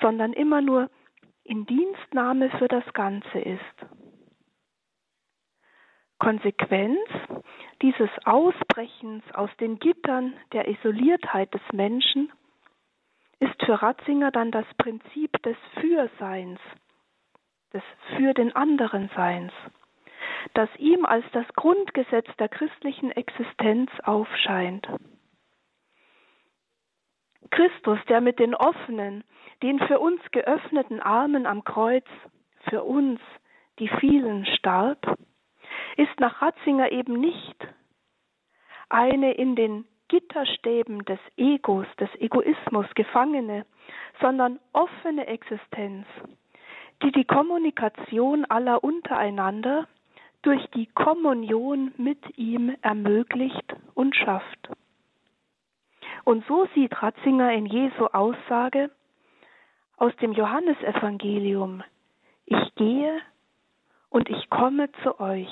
sondern 0.00 0.32
immer 0.32 0.62
nur 0.62 0.88
in 1.44 1.66
Dienstnahme 1.66 2.50
für 2.58 2.68
das 2.68 2.84
Ganze 2.94 3.38
ist. 3.38 3.86
Konsequenz 6.18 6.98
dieses 7.82 8.08
Ausbrechens 8.24 9.22
aus 9.34 9.50
den 9.60 9.78
Gittern 9.78 10.32
der 10.52 10.66
Isoliertheit 10.66 11.52
des 11.52 11.60
Menschen 11.72 12.32
ist 13.40 13.62
für 13.64 13.82
Ratzinger 13.82 14.30
dann 14.30 14.50
das 14.50 14.66
Prinzip 14.78 15.42
des 15.42 15.56
Fürseins, 15.80 16.60
des 17.72 17.82
für 18.16 18.32
den 18.34 18.54
anderen 18.54 19.10
Seins, 19.14 19.52
das 20.54 20.68
ihm 20.76 21.04
als 21.04 21.24
das 21.32 21.46
Grundgesetz 21.54 22.26
der 22.38 22.48
christlichen 22.48 23.10
Existenz 23.10 23.90
aufscheint. 24.04 24.86
Christus, 27.50 27.98
der 28.08 28.20
mit 28.20 28.38
den 28.38 28.54
offenen, 28.54 29.24
den 29.62 29.78
für 29.80 30.00
uns 30.00 30.20
geöffneten 30.32 31.00
Armen 31.00 31.46
am 31.46 31.64
Kreuz, 31.64 32.06
für 32.68 32.82
uns, 32.82 33.20
die 33.78 33.88
vielen, 33.88 34.46
starb, 34.46 35.18
ist 35.96 36.18
nach 36.18 36.42
Ratzinger 36.42 36.90
eben 36.90 37.20
nicht 37.20 37.56
eine 38.88 39.32
in 39.32 39.56
den 39.56 39.86
Gitterstäben 40.08 41.04
des 41.04 41.18
Egos, 41.36 41.86
des 41.98 42.08
Egoismus 42.20 42.86
Gefangene, 42.94 43.66
sondern 44.20 44.58
offene 44.72 45.26
Existenz, 45.26 46.06
die 47.02 47.12
die 47.12 47.24
Kommunikation 47.24 48.44
aller 48.44 48.82
untereinander 48.82 49.86
durch 50.42 50.64
die 50.74 50.86
Kommunion 50.86 51.92
mit 51.96 52.38
ihm 52.38 52.76
ermöglicht 52.82 53.74
und 53.94 54.14
schafft. 54.14 54.68
Und 56.24 56.44
so 56.46 56.66
sieht 56.74 57.02
Ratzinger 57.02 57.52
in 57.52 57.66
Jesu 57.66 58.06
Aussage 58.06 58.90
aus 59.96 60.14
dem 60.16 60.32
Johannesevangelium, 60.32 61.82
ich 62.44 62.74
gehe 62.76 63.20
und 64.10 64.28
ich 64.30 64.48
komme 64.50 64.90
zu 65.02 65.18
euch, 65.18 65.48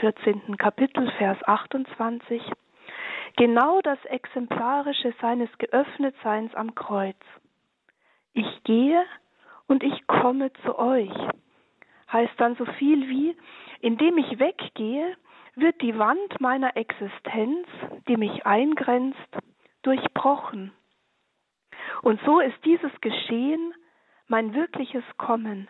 14. 0.00 0.56
Kapitel, 0.56 1.10
Vers 1.12 1.38
28, 1.44 2.42
genau 3.40 3.80
das 3.80 3.98
Exemplarische 4.04 5.14
seines 5.22 5.48
Geöffnetseins 5.56 6.54
am 6.54 6.74
Kreuz. 6.74 7.16
Ich 8.34 8.62
gehe 8.64 9.02
und 9.66 9.82
ich 9.82 10.06
komme 10.06 10.52
zu 10.62 10.78
euch. 10.78 11.10
Heißt 12.12 12.34
dann 12.36 12.54
so 12.56 12.66
viel 12.66 13.08
wie, 13.08 13.34
indem 13.80 14.18
ich 14.18 14.38
weggehe, 14.38 15.16
wird 15.54 15.80
die 15.80 15.98
Wand 15.98 16.38
meiner 16.38 16.76
Existenz, 16.76 17.66
die 18.08 18.18
mich 18.18 18.44
eingrenzt, 18.44 19.38
durchbrochen. 19.80 20.72
Und 22.02 22.20
so 22.26 22.40
ist 22.40 22.62
dieses 22.66 22.92
Geschehen 23.00 23.72
mein 24.28 24.52
wirkliches 24.52 25.04
Kommen. 25.16 25.66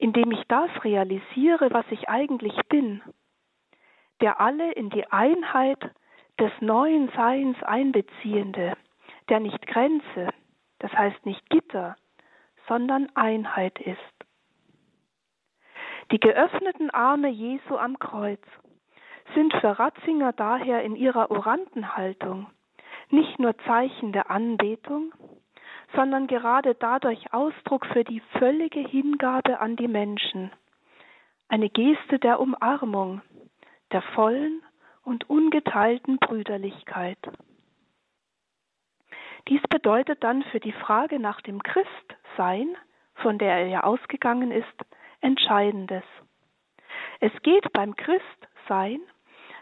indem 0.00 0.32
ich 0.32 0.42
das 0.48 0.70
realisiere, 0.82 1.68
was 1.72 1.84
ich 1.90 2.08
eigentlich 2.08 2.56
bin, 2.68 3.02
der 4.22 4.40
alle 4.40 4.72
in 4.72 4.88
die 4.88 5.06
Einheit 5.12 5.78
des 6.40 6.52
neuen 6.60 7.10
Seins 7.10 7.62
einbeziehende, 7.62 8.76
der 9.28 9.40
nicht 9.40 9.66
Grenze, 9.66 10.30
das 10.78 10.92
heißt 10.92 11.24
nicht 11.26 11.48
Gitter, 11.50 11.96
sondern 12.66 13.08
Einheit 13.14 13.78
ist. 13.78 13.98
Die 16.10 16.18
geöffneten 16.18 16.90
Arme 16.90 17.28
Jesu 17.28 17.76
am 17.76 17.98
Kreuz 17.98 18.40
sind 19.34 19.52
für 19.54 19.78
Ratzinger 19.78 20.32
daher 20.32 20.82
in 20.82 20.96
ihrer 20.96 21.30
Orantenhaltung 21.30 22.48
nicht 23.10 23.38
nur 23.38 23.56
Zeichen 23.58 24.12
der 24.12 24.30
Anbetung, 24.30 25.12
sondern 25.94 26.26
gerade 26.26 26.74
dadurch 26.74 27.32
Ausdruck 27.32 27.86
für 27.86 28.04
die 28.04 28.20
völlige 28.38 28.80
Hingabe 28.80 29.60
an 29.60 29.76
die 29.76 29.88
Menschen, 29.88 30.52
eine 31.48 31.68
Geste 31.68 32.18
der 32.18 32.40
Umarmung, 32.40 33.22
der 33.92 34.02
vollen 34.14 34.62
und 35.04 35.28
ungeteilten 35.28 36.18
Brüderlichkeit. 36.18 37.18
Dies 39.48 39.62
bedeutet 39.68 40.22
dann 40.22 40.42
für 40.44 40.60
die 40.60 40.72
Frage 40.72 41.18
nach 41.18 41.40
dem 41.40 41.62
Christsein, 41.62 42.76
von 43.14 43.38
der 43.38 43.52
er 43.52 43.66
ja 43.66 43.82
ausgegangen 43.82 44.50
ist, 44.50 44.66
Entscheidendes. 45.20 46.04
Es 47.20 47.32
geht 47.42 47.72
beim 47.72 47.94
Christsein 47.96 49.00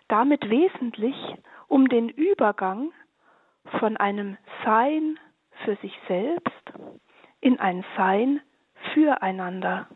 damit 0.09 0.49
wesentlich 0.49 1.17
um 1.67 1.89
den 1.89 2.09
Übergang 2.09 2.93
von 3.79 3.97
einem 3.97 4.37
Sein 4.65 5.19
für 5.65 5.77
sich 5.77 5.93
selbst 6.07 6.73
in 7.41 7.59
ein 7.61 7.85
Sein 7.97 8.41
füreinander. 8.95 9.89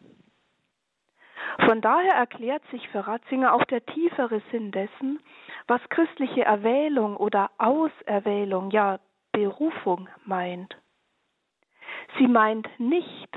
Von 1.66 1.80
daher 1.80 2.14
erklärt 2.14 2.62
sich 2.70 2.88
für 2.88 3.06
Ratzinger 3.06 3.54
auch 3.54 3.64
der 3.64 3.84
tiefere 3.84 4.42
Sinn 4.50 4.70
dessen, 4.70 5.20
was 5.66 5.80
christliche 5.90 6.44
Erwählung 6.44 7.16
oder 7.16 7.50
Auserwählung, 7.58 8.70
ja 8.70 8.98
Berufung 9.32 10.08
meint. 10.24 10.76
Sie 12.18 12.26
meint 12.26 12.68
nicht 12.78 13.28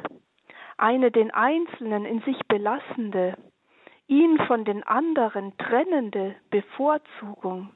eine 0.77 1.11
den 1.11 1.31
Einzelnen 1.31 2.05
in 2.05 2.21
sich 2.21 2.39
belassende, 2.47 3.37
ihn 4.07 4.37
von 4.45 4.65
den 4.65 4.83
anderen 4.83 5.57
trennende 5.57 6.35
Bevorzugung, 6.49 7.73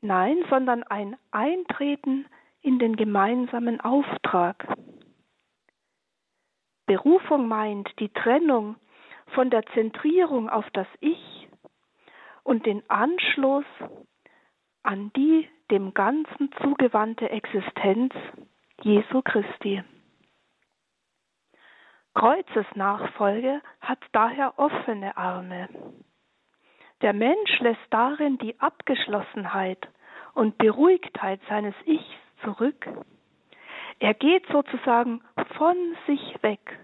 nein, 0.00 0.38
sondern 0.48 0.82
ein 0.84 1.16
Eintreten 1.30 2.26
in 2.62 2.78
den 2.78 2.96
gemeinsamen 2.96 3.80
Auftrag. 3.80 4.66
Berufung 6.86 7.46
meint 7.46 7.90
die 7.98 8.08
Trennung 8.08 8.76
von 9.34 9.50
der 9.50 9.64
Zentrierung 9.74 10.48
auf 10.48 10.68
das 10.72 10.86
Ich 11.00 11.48
und 12.42 12.66
den 12.66 12.88
Anschluss 12.88 13.66
an 14.82 15.12
die 15.14 15.48
dem 15.70 15.92
Ganzen 15.92 16.50
zugewandte 16.62 17.28
Existenz 17.28 18.14
Jesu 18.82 19.22
Christi. 19.22 19.82
Kreuzesnachfolge 22.14 23.60
hat 23.80 23.98
daher 24.12 24.58
offene 24.58 25.16
Arme. 25.16 25.68
Der 27.02 27.12
Mensch 27.12 27.60
lässt 27.60 27.86
darin 27.90 28.38
die 28.38 28.58
Abgeschlossenheit 28.58 29.88
und 30.34 30.58
Beruhigtheit 30.58 31.40
seines 31.48 31.74
Ichs 31.84 32.04
zurück. 32.42 32.88
Er 34.00 34.14
geht 34.14 34.46
sozusagen 34.46 35.22
von 35.56 35.76
sich 36.06 36.42
weg, 36.42 36.78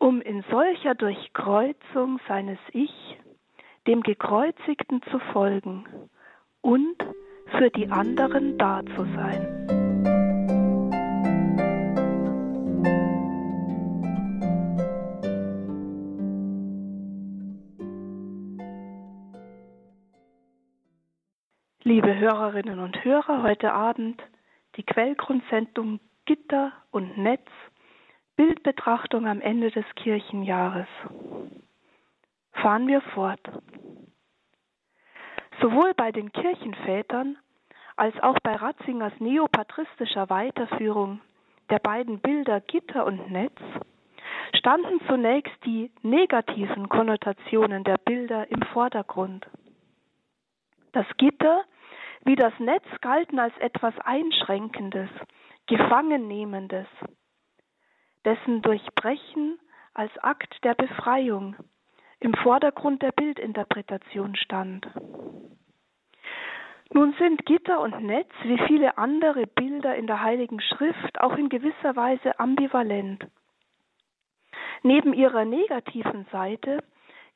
um 0.00 0.22
in 0.22 0.42
solcher 0.50 0.94
Durchkreuzung 0.94 2.18
seines 2.26 2.58
Ich 2.72 2.90
dem 3.86 4.02
Gekreuzigten 4.02 5.02
zu 5.10 5.18
folgen 5.32 5.84
und 6.62 6.96
für 7.58 7.70
die 7.70 7.90
anderen 7.90 8.56
da 8.58 8.82
zu 8.96 9.04
sein. 9.04 9.66
Liebe 21.82 22.18
Hörerinnen 22.18 22.78
und 22.78 23.04
Hörer, 23.04 23.42
heute 23.42 23.72
Abend 23.72 24.22
die 24.76 24.82
Quellgrundsendung 24.82 26.00
Gitter 26.24 26.72
und 26.90 27.18
Netz, 27.18 27.48
Bildbetrachtung 28.40 29.28
am 29.28 29.42
Ende 29.42 29.70
des 29.70 29.84
Kirchenjahres. 29.96 30.86
Fahren 32.52 32.88
wir 32.88 33.02
fort. 33.02 33.38
Sowohl 35.60 35.92
bei 35.92 36.10
den 36.10 36.32
Kirchenvätern 36.32 37.36
als 37.96 38.18
auch 38.22 38.38
bei 38.42 38.54
Ratzingers 38.54 39.12
neopatristischer 39.18 40.30
Weiterführung 40.30 41.20
der 41.68 41.80
beiden 41.80 42.20
Bilder 42.20 42.62
Gitter 42.62 43.04
und 43.04 43.30
Netz 43.30 43.60
standen 44.54 45.06
zunächst 45.06 45.62
die 45.66 45.90
negativen 46.00 46.88
Konnotationen 46.88 47.84
der 47.84 47.98
Bilder 47.98 48.50
im 48.50 48.62
Vordergrund. 48.72 49.46
Das 50.92 51.04
Gitter 51.18 51.64
wie 52.24 52.36
das 52.36 52.58
Netz 52.58 52.86
galten 53.02 53.38
als 53.38 53.56
etwas 53.58 53.92
Einschränkendes, 53.98 55.10
Gefangennehmendes, 55.66 56.86
dessen 58.24 58.62
Durchbrechen 58.62 59.58
als 59.94 60.16
Akt 60.18 60.62
der 60.64 60.74
Befreiung 60.74 61.56
im 62.20 62.34
Vordergrund 62.34 63.02
der 63.02 63.12
Bildinterpretation 63.12 64.36
stand. 64.36 64.86
Nun 66.92 67.14
sind 67.18 67.46
Gitter 67.46 67.80
und 67.80 68.02
Netz 68.02 68.30
wie 68.42 68.58
viele 68.66 68.98
andere 68.98 69.46
Bilder 69.46 69.94
in 69.94 70.06
der 70.06 70.22
Heiligen 70.22 70.60
Schrift 70.60 71.20
auch 71.20 71.36
in 71.36 71.48
gewisser 71.48 71.96
Weise 71.96 72.38
ambivalent. 72.38 73.26
Neben 74.82 75.12
ihrer 75.12 75.44
negativen 75.44 76.26
Seite 76.32 76.82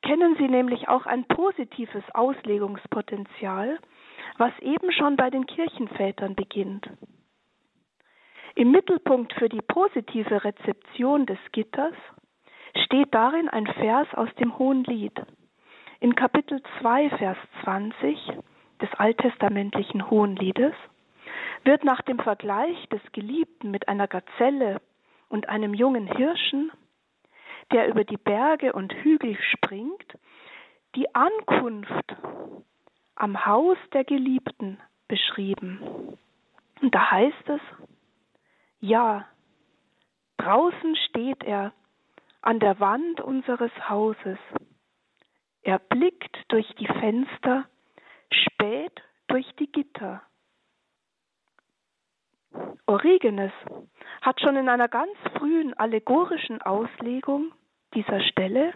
kennen 0.01 0.35
sie 0.37 0.47
nämlich 0.47 0.87
auch 0.87 1.05
ein 1.05 1.25
positives 1.25 2.03
Auslegungspotenzial 2.13 3.79
was 4.37 4.51
eben 4.59 4.91
schon 4.91 5.15
bei 5.15 5.29
den 5.29 5.45
Kirchenvätern 5.45 6.35
beginnt. 6.35 6.89
Im 8.57 8.71
Mittelpunkt 8.71 9.33
für 9.33 9.49
die 9.49 9.61
positive 9.61 10.45
Rezeption 10.45 11.25
des 11.25 11.37
Gitters 11.51 11.93
steht 12.85 13.13
darin 13.13 13.49
ein 13.49 13.67
Vers 13.67 14.07
aus 14.13 14.33
dem 14.35 14.57
Hohen 14.57 14.85
Lied. 14.85 15.11
In 15.99 16.15
Kapitel 16.15 16.63
2, 16.79 17.09
Vers 17.17 17.37
20 17.65 18.17
des 18.81 18.89
alttestamentlichen 18.93 20.09
Hohen 20.09 20.37
Liedes 20.37 20.73
wird 21.65 21.83
nach 21.83 22.01
dem 22.03 22.17
Vergleich 22.17 22.87
des 22.87 23.01
Geliebten 23.11 23.71
mit 23.71 23.89
einer 23.89 24.07
Gazelle 24.07 24.79
und 25.27 25.49
einem 25.49 25.73
jungen 25.73 26.07
Hirschen, 26.07 26.71
der 27.73 27.89
über 27.89 28.05
die 28.05 28.17
Berge 28.17 28.71
und 28.71 28.93
Hügel 28.93 29.37
springt, 29.51 30.17
die 30.95 31.13
Ankunft 31.13 32.15
am 33.15 33.45
Haus 33.45 33.77
der 33.91 34.05
Geliebten 34.05 34.79
beschrieben. 35.09 36.17
Und 36.81 36.95
da 36.95 37.11
heißt 37.11 37.49
es, 37.49 37.61
ja, 38.79 39.27
draußen 40.37 40.95
steht 41.09 41.43
er 41.43 41.73
an 42.41 42.59
der 42.59 42.79
Wand 42.79 43.21
unseres 43.21 43.71
Hauses. 43.89 44.37
Er 45.63 45.79
blickt 45.79 46.37
durch 46.49 46.67
die 46.75 46.87
Fenster, 46.87 47.67
spät 48.29 49.01
durch 49.27 49.47
die 49.55 49.71
Gitter. 49.71 50.21
Origenes 52.85 53.51
hat 54.21 54.39
schon 54.39 54.55
in 54.55 54.69
einer 54.69 54.87
ganz 54.87 55.17
frühen 55.37 55.73
allegorischen 55.73 56.61
Auslegung 56.61 57.51
dieser 57.93 58.21
Stelle 58.21 58.73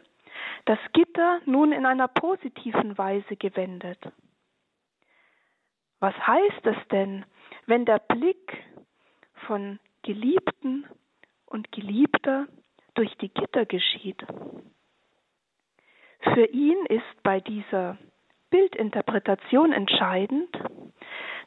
das 0.66 0.80
Gitter 0.94 1.42
nun 1.46 1.72
in 1.72 1.86
einer 1.86 2.08
positiven 2.08 2.98
Weise 2.98 3.36
gewendet. 3.36 4.00
Was 6.00 6.16
heißt 6.16 6.66
es 6.66 6.88
denn, 6.92 7.26
wenn 7.66 7.86
der 7.86 8.00
Blick 8.00 8.64
von 9.48 9.80
Geliebten 10.10 10.88
und 11.46 11.72
Geliebter 11.72 12.48
durch 12.96 13.16
die 13.18 13.30
Gitter 13.30 13.68
geschieht? 13.68 14.26
Für 16.34 16.48
ihn 16.48 16.84
ist 16.88 17.22
bei 17.22 17.40
dieser 17.40 17.96
Bildinterpretation 18.50 19.72
entscheidend, 19.72 20.50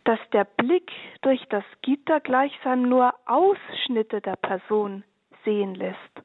dass 0.04 0.20
der 0.32 0.44
Blick 0.44 0.92
durch 1.22 1.44
das 1.48 1.64
Gitter 1.80 2.20
gleichsam 2.20 2.82
nur 2.82 3.12
Ausschnitte 3.26 4.20
der 4.20 4.36
Person 4.36 5.02
sehen 5.44 5.74
lässt. 5.74 6.22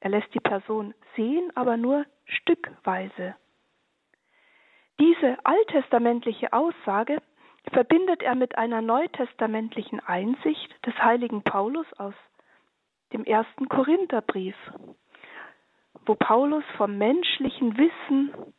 Er 0.00 0.10
lässt 0.10 0.34
die 0.34 0.40
Person 0.40 0.92
sehen, 1.16 1.50
aber 1.54 1.78
nur 1.78 2.04
stückweise. 2.26 3.34
Diese 5.00 5.38
alttestamentliche 5.42 6.52
Aussage 6.52 7.22
verbindet 7.70 8.22
er 8.22 8.34
mit 8.34 8.58
einer 8.58 8.82
neutestamentlichen 8.82 10.00
Einsicht 10.00 10.74
des 10.86 10.94
heiligen 10.96 11.42
Paulus 11.42 11.86
aus 11.98 12.14
dem 13.12 13.24
ersten 13.24 13.68
Korintherbrief, 13.68 14.56
wo 16.06 16.14
Paulus 16.14 16.64
vom 16.76 16.98
menschlichen 16.98 17.76
Wissen 17.76 18.54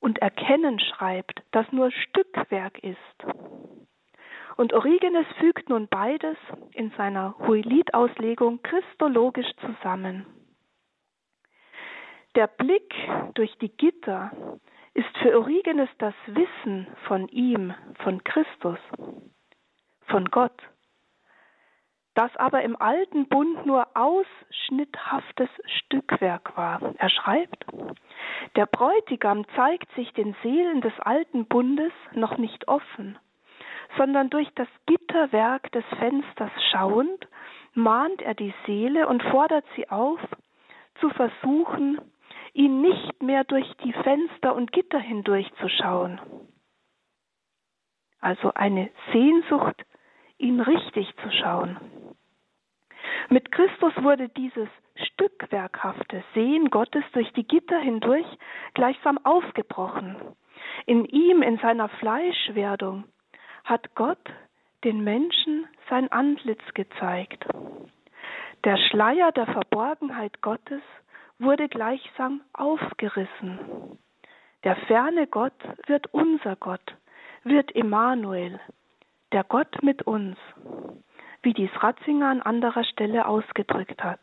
und 0.00 0.18
Erkennen 0.18 0.78
schreibt, 0.78 1.42
das 1.50 1.66
nur 1.72 1.90
Stückwerk 1.90 2.78
ist. 2.84 2.98
Und 4.56 4.72
Origenes 4.72 5.26
fügt 5.38 5.68
nun 5.68 5.88
beides 5.88 6.36
in 6.72 6.90
seiner 6.96 7.36
Huilit-Auslegung 7.38 8.62
christologisch 8.62 9.50
zusammen. 9.60 10.26
Der 12.36 12.46
Blick 12.46 12.94
durch 13.34 13.56
die 13.58 13.68
Gitter 13.68 14.30
ist 14.96 15.16
für 15.18 15.38
Origenes 15.38 15.90
das 15.98 16.14
Wissen 16.26 16.86
von 17.06 17.28
ihm, 17.28 17.74
von 18.02 18.24
Christus, 18.24 18.78
von 20.06 20.24
Gott 20.26 20.60
das 22.16 22.34
aber 22.36 22.62
im 22.62 22.80
alten 22.80 23.28
Bund 23.28 23.66
nur 23.66 23.86
ausschnitthaftes 23.94 25.50
Stückwerk 25.66 26.56
war. 26.56 26.80
Er 26.96 27.10
schreibt, 27.10 27.66
der 28.56 28.64
Bräutigam 28.66 29.46
zeigt 29.54 29.92
sich 29.94 30.12
den 30.14 30.34
Seelen 30.42 30.80
des 30.80 30.98
alten 30.98 31.44
Bundes 31.44 31.92
noch 32.12 32.38
nicht 32.38 32.68
offen, 32.68 33.18
sondern 33.98 34.30
durch 34.30 34.48
das 34.54 34.68
Gitterwerk 34.86 35.70
des 35.72 35.84
Fensters 35.98 36.50
schauend, 36.70 37.28
mahnt 37.74 38.22
er 38.22 38.34
die 38.34 38.54
Seele 38.64 39.06
und 39.06 39.22
fordert 39.22 39.66
sie 39.76 39.90
auf, 39.90 40.20
zu 41.00 41.10
versuchen, 41.10 42.00
ihn 42.56 42.80
nicht 42.80 43.22
mehr 43.22 43.44
durch 43.44 43.70
die 43.84 43.92
Fenster 43.92 44.54
und 44.54 44.72
Gitter 44.72 44.98
hindurchzuschauen. 44.98 46.20
Also 48.20 48.52
eine 48.54 48.90
Sehnsucht, 49.12 49.84
ihn 50.38 50.60
richtig 50.60 51.06
zu 51.22 51.30
schauen. 51.30 51.76
Mit 53.28 53.52
Christus 53.52 53.92
wurde 54.02 54.28
dieses 54.30 54.68
stückwerkhafte 54.94 56.24
Sehen 56.34 56.70
Gottes 56.70 57.04
durch 57.12 57.30
die 57.34 57.46
Gitter 57.46 57.78
hindurch 57.78 58.26
gleichsam 58.74 59.18
aufgebrochen. 59.24 60.16
In 60.86 61.04
ihm, 61.04 61.42
in 61.42 61.58
seiner 61.58 61.88
Fleischwerdung, 61.88 63.04
hat 63.64 63.94
Gott 63.94 64.30
den 64.84 65.04
Menschen 65.04 65.66
sein 65.90 66.10
Antlitz 66.10 66.62
gezeigt. 66.74 67.44
Der 68.64 68.78
Schleier 68.78 69.32
der 69.32 69.46
Verborgenheit 69.46 70.40
Gottes 70.40 70.82
wurde 71.38 71.68
gleichsam 71.68 72.40
aufgerissen. 72.52 73.98
Der 74.64 74.76
ferne 74.76 75.26
Gott 75.26 75.60
wird 75.86 76.12
unser 76.12 76.56
Gott, 76.56 76.96
wird 77.44 77.74
Emmanuel, 77.74 78.60
der 79.32 79.44
Gott 79.44 79.82
mit 79.82 80.02
uns 80.02 80.36
wie 81.46 81.54
dies 81.54 81.70
Ratzinger 81.80 82.28
an 82.28 82.42
anderer 82.42 82.82
Stelle 82.82 83.24
ausgedrückt 83.24 84.02
hat. 84.02 84.18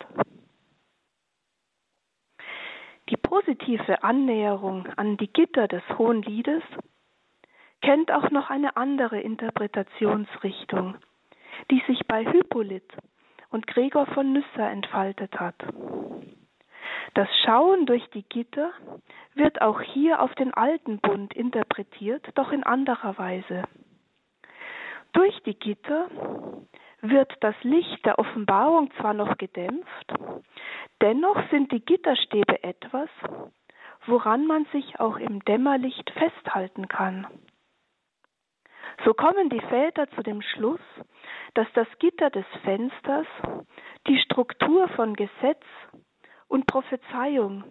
Die 3.10 3.15
positive 3.15 4.04
Annäherung 4.04 4.88
an 4.97 5.15
die 5.15 5.32
Gitter 5.32 5.69
des 5.69 5.84
Hohen 5.97 6.21
Liedes 6.21 6.63
kennt 7.82 8.12
auch 8.12 8.30
noch 8.30 8.49
eine 8.49 8.76
andere 8.76 9.21
Interpretationsrichtung, 9.21 10.95
die 11.71 11.82
sich 11.88 12.06
bei 12.08 12.26
Hippolyt 12.26 12.91
und 13.52 13.67
Gregor 13.67 14.06
von 14.08 14.34
Nyssa 14.34 14.69
entfaltet 14.69 15.39
hat. 15.39 15.56
Das 17.13 17.28
Schauen 17.45 17.86
durch 17.86 18.04
die 18.10 18.23
Gitter 18.23 18.71
wird 19.36 19.62
auch 19.62 19.82
hier 19.82 20.21
auf 20.21 20.34
den 20.36 20.54
alten 20.54 20.99
Bund 20.99 21.34
interpretiert, 21.34 22.28
doch 22.36 22.52
in 22.52 22.63
anderer 22.63 23.17
Weise. 23.19 23.63
Durch 25.13 25.39
die 25.43 25.54
Gitter 25.54 26.10
wird 27.02 27.32
das 27.41 27.56
Licht 27.62 28.04
der 28.06 28.17
Offenbarung 28.17 28.89
zwar 28.99 29.13
noch 29.13 29.38
gedämpft, 29.38 30.13
dennoch 31.02 31.38
sind 31.52 31.71
die 31.71 31.86
Gitterstäbe 31.86 32.63
etwas, 32.63 33.10
woran 34.08 34.47
man 34.47 34.65
sich 34.71 34.99
auch 34.99 35.17
im 35.17 35.43
Dämmerlicht 35.45 36.10
festhalten 36.12 36.88
kann. 36.88 37.28
So 39.06 39.13
kommen 39.13 39.49
die 39.49 39.62
Väter 39.62 40.10
zu 40.12 40.23
dem 40.23 40.41
Schluss, 40.41 40.80
dass 41.54 41.67
das 41.73 41.88
Gitter 41.99 42.30
des 42.30 42.45
Fensters 42.63 43.28
die 44.08 44.17
Struktur 44.19 44.88
von 44.89 45.15
Gesetz 45.15 45.63
und 46.47 46.65
Prophezeiung 46.67 47.63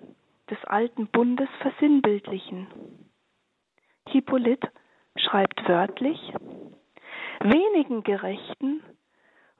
des 0.51 0.63
alten 0.65 1.07
Bundes 1.07 1.49
versinnbildlichen. 1.61 2.67
Hippolyt 4.09 4.65
schreibt 5.17 5.67
wörtlich, 5.69 6.19
wenigen 7.41 8.03
Gerechten 8.03 8.83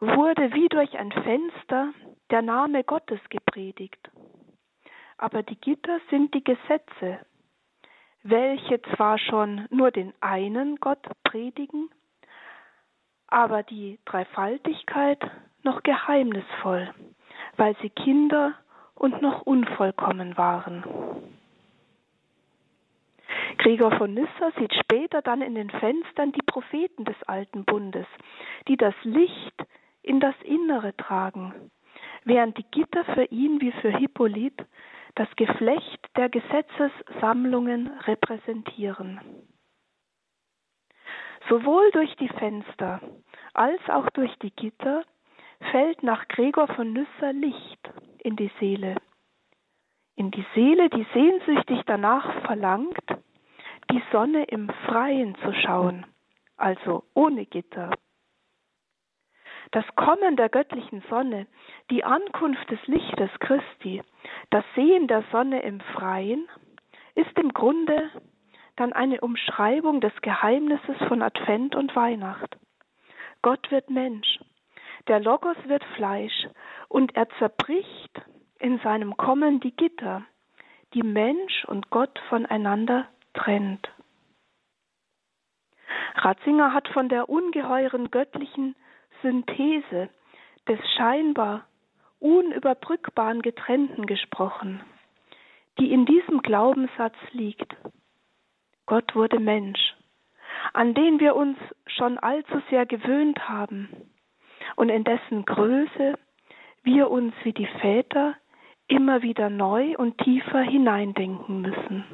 wurde 0.01 0.53
wie 0.53 0.69
durch 0.69 0.99
ein 0.99 1.13
Fenster 1.13 1.93
der 2.31 2.43
Name 2.43 2.85
Gottes 2.85 3.21
gepredigt. 3.31 4.11
Aber 5.17 5.43
die 5.43 5.61
Gitter 5.61 6.01
sind 6.11 6.35
die 6.35 6.43
Gesetze, 6.43 7.21
welche 8.25 8.83
zwar 8.95 9.19
schon 9.19 9.67
nur 9.71 9.91
den 9.91 10.13
einen 10.21 10.77
Gott 10.77 11.07
predigen, 11.23 11.89
aber 13.29 13.63
die 13.63 13.99
Dreifaltigkeit 14.05 15.21
noch 15.63 15.83
geheimnisvoll, 15.83 16.93
weil 17.57 17.77
sie 17.81 17.91
Kinder 17.91 18.55
und 18.95 19.21
noch 19.23 19.43
unvollkommen 19.43 20.37
waren. 20.37 20.85
Gregor 23.59 23.97
von 23.97 24.15
Nyssa 24.15 24.51
sieht 24.59 24.75
später 24.75 25.23
dann 25.23 25.43
in 25.43 25.55
den 25.55 25.71
Fenstern 25.71 26.33
die 26.33 26.43
Propheten 26.43 27.05
des 27.05 27.21
alten 27.25 27.65
Bundes, 27.65 28.07
die 28.69 28.77
das 28.77 28.95
Licht 29.03 29.55
in 30.03 30.21
das 30.21 30.35
Innere 30.43 30.97
tragen, 30.97 31.71
während 32.25 32.59
die 32.59 32.67
Gitter 32.71 33.05
für 33.15 33.25
ihn 33.25 33.61
wie 33.61 33.73
für 33.73 33.97
Hippolyt 33.97 34.65
das 35.15 35.29
Geflecht 35.37 36.01
der 36.17 36.29
Gesetzessammlungen 36.29 37.89
repräsentieren. 38.07 39.21
Sowohl 41.49 41.91
durch 41.93 42.15
die 42.17 42.29
Fenster 42.29 43.01
als 43.53 43.81
auch 43.89 44.09
durch 44.11 44.35
die 44.39 44.53
Gitter 44.53 45.05
fällt 45.71 46.03
nach 46.03 46.27
Gregor 46.29 46.69
von 46.69 46.93
Nyssa 46.93 47.31
Licht 47.31 47.91
in 48.23 48.37
die 48.37 48.51
Seele. 48.59 48.97
In 50.17 50.31
die 50.31 50.45
Seele, 50.55 50.89
die 50.91 51.07
sehnsüchtig 51.13 51.83
danach 51.87 52.43
verlangt, 52.43 53.05
die 53.91 54.03
Sonne 54.13 54.45
im 54.45 54.71
Freien 54.87 55.35
zu 55.37 55.53
schauen, 55.53 56.07
also 56.57 57.05
ohne 57.15 57.47
Gitter. 57.47 57.91
Das 59.73 59.85
Kommen 59.97 60.37
der 60.37 60.49
göttlichen 60.49 61.03
Sonne, 61.09 61.47
die 61.91 62.05
Ankunft 62.05 62.71
des 62.71 62.87
Lichtes 62.87 63.31
Christi, 63.41 64.03
das 64.51 64.65
Sehen 64.75 65.09
der 65.09 65.25
Sonne 65.33 65.63
im 65.63 65.81
Freien, 65.81 66.47
ist 67.15 67.39
im 67.39 67.53
Grunde 67.53 68.11
dann 68.77 68.93
eine 68.93 69.21
Umschreibung 69.21 70.01
des 70.01 70.13
Geheimnisses 70.23 70.97
von 71.09 71.23
Advent 71.23 71.75
und 71.75 71.95
Weihnacht. 71.97 72.57
Gott 73.41 73.71
wird 73.71 73.91
Mensch, 73.91 74.39
der 75.09 75.21
Logos 75.21 75.57
wird 75.65 75.85
Fleisch 75.97 76.47
und 76.93 77.17
er 77.17 77.27
zerbricht 77.39 78.21
in 78.59 78.79
seinem 78.81 79.17
Kommen 79.17 79.61
die 79.61 79.75
Gitter, 79.75 80.25
die 80.93 81.03
Mensch 81.03 81.65
und 81.65 81.89
Gott 81.89 82.21
voneinander 82.29 83.09
trennt. 83.33 83.91
Ratzinger 86.17 86.75
hat 86.75 86.89
von 86.89 87.09
der 87.09 87.31
ungeheuren 87.31 88.11
göttlichen 88.11 88.77
Synthese 89.23 90.11
des 90.69 90.79
scheinbar 90.95 91.65
unüberbrückbaren 92.19 93.41
Getrennten 93.41 94.05
gesprochen, 94.05 94.83
die 95.79 95.93
in 95.93 96.05
diesem 96.05 96.43
Glaubenssatz 96.43 97.17
liegt. 97.31 97.75
Gott 98.85 99.15
wurde 99.15 99.41
Mensch, 99.41 99.95
an 100.75 100.93
den 100.93 101.21
wir 101.21 101.37
uns 101.37 101.57
schon 101.87 102.19
allzu 102.19 102.61
sehr 102.69 102.85
gewöhnt 102.85 103.49
haben 103.49 103.89
und 104.77 104.91
in 104.91 105.05
dessen 105.05 105.47
Größe 105.47 106.19
wir 106.85 107.11
uns 107.11 107.33
wie 107.45 107.53
die 107.53 107.69
Väter 107.81 108.35
immer 108.89 109.23
wieder 109.23 109.51
neu 109.51 109.97
und 109.97 110.19
tiefer 110.19 110.61
hineindenken 110.61 111.63
müssen. 111.63 112.05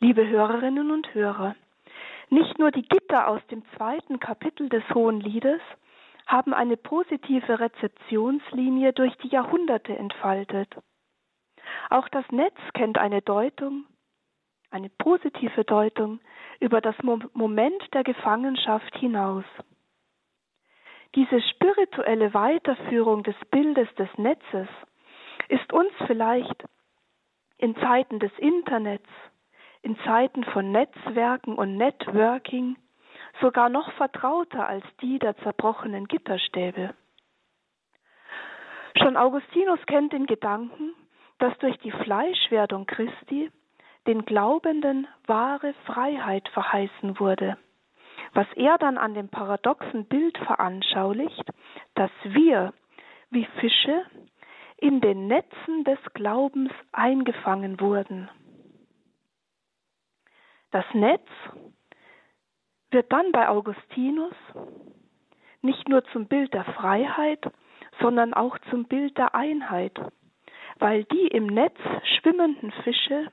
Liebe 0.00 0.28
Hörerinnen 0.28 0.90
und 0.90 1.14
Hörer, 1.14 1.54
nicht 2.28 2.58
nur 2.58 2.70
die 2.70 2.82
Gitter 2.82 3.28
aus 3.28 3.40
dem 3.50 3.62
zweiten 3.76 4.18
Kapitel 4.18 4.68
des 4.68 4.82
Hohen 4.94 5.20
Liedes 5.20 5.60
haben 6.26 6.54
eine 6.54 6.76
positive 6.76 7.60
Rezeptionslinie 7.60 8.92
durch 8.92 9.16
die 9.18 9.28
Jahrhunderte 9.28 9.96
entfaltet. 9.96 10.74
Auch 11.90 12.08
das 12.08 12.24
Netz 12.30 12.56
kennt 12.74 12.98
eine 12.98 13.22
Deutung, 13.22 13.84
eine 14.70 14.88
positive 14.88 15.64
Deutung 15.64 16.20
über 16.60 16.80
das 16.80 16.96
Moment 17.02 17.82
der 17.92 18.04
Gefangenschaft 18.04 18.96
hinaus. 18.96 19.44
Diese 21.14 21.42
spirituelle 21.42 22.32
Weiterführung 22.32 23.22
des 23.22 23.36
Bildes 23.50 23.88
des 23.96 24.08
Netzes 24.16 24.68
ist 25.48 25.72
uns 25.72 25.92
vielleicht 26.06 26.64
in 27.58 27.76
Zeiten 27.76 28.18
des 28.18 28.32
Internets, 28.38 29.08
in 29.82 29.98
Zeiten 30.04 30.44
von 30.44 30.72
Netzwerken 30.72 31.56
und 31.56 31.76
Networking 31.76 32.76
sogar 33.40 33.68
noch 33.68 33.90
vertrauter 33.92 34.66
als 34.66 34.84
die 35.00 35.18
der 35.18 35.36
zerbrochenen 35.38 36.06
Gitterstäbe. 36.06 36.94
Schon 38.98 39.16
Augustinus 39.16 39.80
kennt 39.86 40.12
den 40.12 40.26
Gedanken, 40.26 40.92
dass 41.38 41.56
durch 41.58 41.76
die 41.78 41.90
Fleischwerdung 41.90 42.86
Christi 42.86 43.50
den 44.06 44.24
Glaubenden 44.24 45.06
wahre 45.26 45.74
Freiheit 45.86 46.48
verheißen 46.50 47.18
wurde, 47.18 47.56
was 48.34 48.46
er 48.54 48.78
dann 48.78 48.98
an 48.98 49.14
dem 49.14 49.28
paradoxen 49.28 50.06
Bild 50.06 50.36
veranschaulicht, 50.38 51.44
dass 51.94 52.10
wir 52.24 52.74
wie 53.30 53.46
Fische 53.60 54.04
in 54.76 55.00
den 55.00 55.28
Netzen 55.28 55.84
des 55.84 55.98
Glaubens 56.12 56.72
eingefangen 56.90 57.80
wurden. 57.80 58.28
Das 60.72 60.84
Netz 60.92 61.28
wird 62.92 63.12
dann 63.12 63.32
bei 63.32 63.48
Augustinus 63.48 64.34
nicht 65.62 65.88
nur 65.88 66.04
zum 66.06 66.26
Bild 66.26 66.52
der 66.54 66.64
Freiheit, 66.64 67.40
sondern 68.00 68.34
auch 68.34 68.58
zum 68.70 68.84
Bild 68.84 69.16
der 69.16 69.34
Einheit, 69.34 69.98
weil 70.78 71.04
die 71.04 71.28
im 71.28 71.46
Netz 71.46 71.78
schwimmenden 72.16 72.72
Fische 72.82 73.30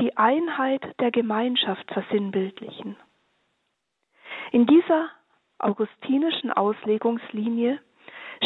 die 0.00 0.16
Einheit 0.16 0.82
der 1.00 1.10
Gemeinschaft 1.10 1.90
versinnbildlichen. 1.92 2.96
In 4.52 4.66
dieser 4.66 5.10
augustinischen 5.58 6.52
Auslegungslinie 6.52 7.80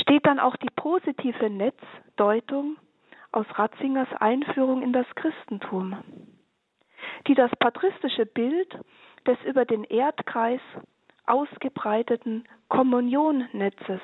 steht 0.01 0.27
dann 0.27 0.41
auch 0.41 0.57
die 0.57 0.71
positive 0.75 1.49
Netzdeutung 1.49 2.77
aus 3.33 3.47
Ratzingers 3.51 4.09
Einführung 4.19 4.83
in 4.83 4.93
das 4.93 5.07
Christentum, 5.15 5.97
die 7.27 7.35
das 7.35 7.51
patristische 7.59 8.27
Bild 8.27 8.79
des 9.27 9.39
über 9.45 9.65
den 9.65 9.85
Erdkreis 9.85 10.61
ausgebreiteten 11.27 12.47
Kommunionnetzes 12.69 14.01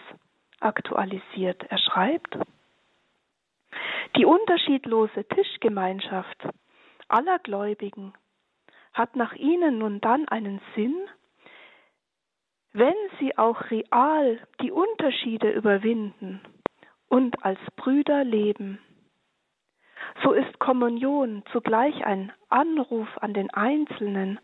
aktualisiert. 0.60 1.64
Er 1.68 1.78
schreibt, 1.78 2.38
die 4.16 4.24
unterschiedlose 4.24 5.24
Tischgemeinschaft 5.24 6.48
aller 7.08 7.38
Gläubigen 7.38 8.14
hat 8.92 9.16
nach 9.16 9.34
ihnen 9.34 9.78
nun 9.78 10.00
dann 10.00 10.26
einen 10.28 10.60
Sinn, 10.74 10.96
wenn 12.72 12.94
sie 13.18 13.36
auch 13.38 13.70
real 13.70 14.38
die 14.60 14.70
Unterschiede 14.70 15.50
überwinden 15.50 16.40
und 17.08 17.44
als 17.44 17.58
Brüder 17.76 18.24
leben. 18.24 18.78
So 20.22 20.32
ist 20.32 20.58
Kommunion 20.58 21.42
zugleich 21.52 22.04
ein 22.04 22.32
Anruf 22.48 23.08
an 23.20 23.34
den 23.34 23.50
Einzelnen, 23.50 24.40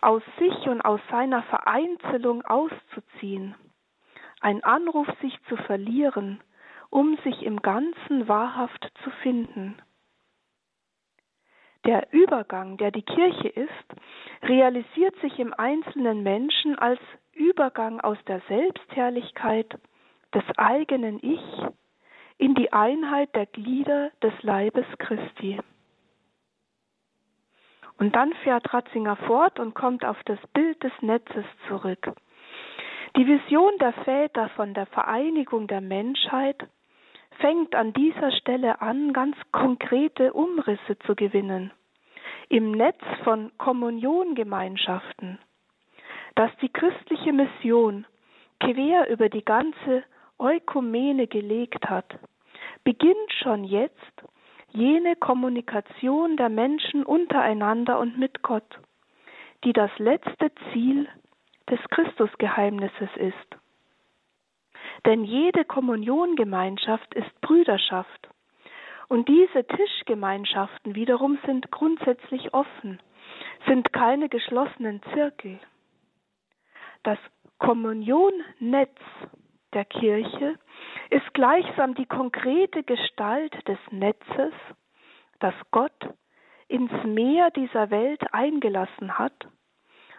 aus 0.00 0.22
sich 0.38 0.68
und 0.68 0.80
aus 0.82 1.00
seiner 1.10 1.42
Vereinzelung 1.44 2.42
auszuziehen, 2.44 3.54
ein 4.40 4.62
Anruf, 4.62 5.08
sich 5.20 5.36
zu 5.48 5.56
verlieren, 5.56 6.40
um 6.90 7.16
sich 7.24 7.42
im 7.42 7.60
Ganzen 7.60 8.28
wahrhaft 8.28 8.90
zu 9.02 9.10
finden. 9.22 9.80
Der 11.84 12.12
Übergang, 12.12 12.76
der 12.76 12.90
die 12.90 13.02
Kirche 13.02 13.48
ist, 13.48 13.70
realisiert 14.42 15.16
sich 15.20 15.38
im 15.38 15.54
einzelnen 15.54 16.22
Menschen 16.22 16.78
als 16.78 17.00
Übergang 17.32 18.00
aus 18.00 18.18
der 18.26 18.40
Selbstherrlichkeit 18.48 19.78
des 20.34 20.44
eigenen 20.56 21.18
Ich 21.22 21.66
in 22.36 22.54
die 22.54 22.72
Einheit 22.72 23.34
der 23.34 23.46
Glieder 23.46 24.10
des 24.22 24.32
Leibes 24.42 24.86
Christi. 24.98 25.60
Und 27.98 28.14
dann 28.14 28.32
fährt 28.44 28.72
Ratzinger 28.72 29.16
fort 29.16 29.58
und 29.58 29.74
kommt 29.74 30.04
auf 30.04 30.16
das 30.24 30.38
Bild 30.54 30.82
des 30.82 30.92
Netzes 31.00 31.44
zurück. 31.66 32.12
Die 33.16 33.26
Vision 33.26 33.72
der 33.80 33.92
Väter 34.04 34.48
von 34.50 34.74
der 34.74 34.86
Vereinigung 34.86 35.66
der 35.66 35.80
Menschheit 35.80 36.56
fängt 37.40 37.74
an 37.74 37.92
dieser 37.92 38.30
Stelle 38.32 38.80
an, 38.80 39.12
ganz 39.12 39.36
konkrete 39.52 40.32
Umrisse 40.32 40.98
zu 41.06 41.14
gewinnen. 41.14 41.72
Im 42.48 42.72
Netz 42.72 43.00
von 43.24 43.50
Kommuniongemeinschaften, 43.58 45.38
das 46.34 46.50
die 46.62 46.72
christliche 46.72 47.32
Mission 47.32 48.06
quer 48.60 49.08
über 49.08 49.28
die 49.28 49.44
ganze 49.44 50.04
Eukumene 50.38 51.26
gelegt 51.26 51.88
hat, 51.88 52.18
beginnt 52.84 53.32
schon 53.42 53.64
jetzt 53.64 54.22
jene 54.70 55.16
Kommunikation 55.16 56.36
der 56.36 56.48
Menschen 56.48 57.04
untereinander 57.04 57.98
und 57.98 58.18
mit 58.18 58.42
Gott, 58.42 58.78
die 59.64 59.72
das 59.72 59.90
letzte 59.98 60.52
Ziel 60.72 61.08
des 61.70 61.80
Christusgeheimnisses 61.90 63.10
ist. 63.16 63.56
Denn 65.06 65.24
jede 65.24 65.64
Kommuniongemeinschaft 65.64 67.14
ist 67.14 67.40
Brüderschaft. 67.40 68.28
Und 69.08 69.28
diese 69.28 69.66
Tischgemeinschaften 69.66 70.94
wiederum 70.94 71.38
sind 71.46 71.70
grundsätzlich 71.70 72.52
offen, 72.52 73.00
sind 73.66 73.92
keine 73.92 74.28
geschlossenen 74.28 75.00
Zirkel. 75.14 75.58
Das 77.04 77.18
Kommunionnetz 77.58 78.98
der 79.72 79.84
Kirche 79.86 80.58
ist 81.10 81.32
gleichsam 81.34 81.94
die 81.94 82.06
konkrete 82.06 82.82
Gestalt 82.82 83.54
des 83.66 83.78
Netzes, 83.90 84.52
das 85.40 85.54
Gott 85.70 86.14
ins 86.68 86.92
Meer 87.04 87.50
dieser 87.50 87.90
Welt 87.90 88.22
eingelassen 88.32 89.18
hat, 89.18 89.48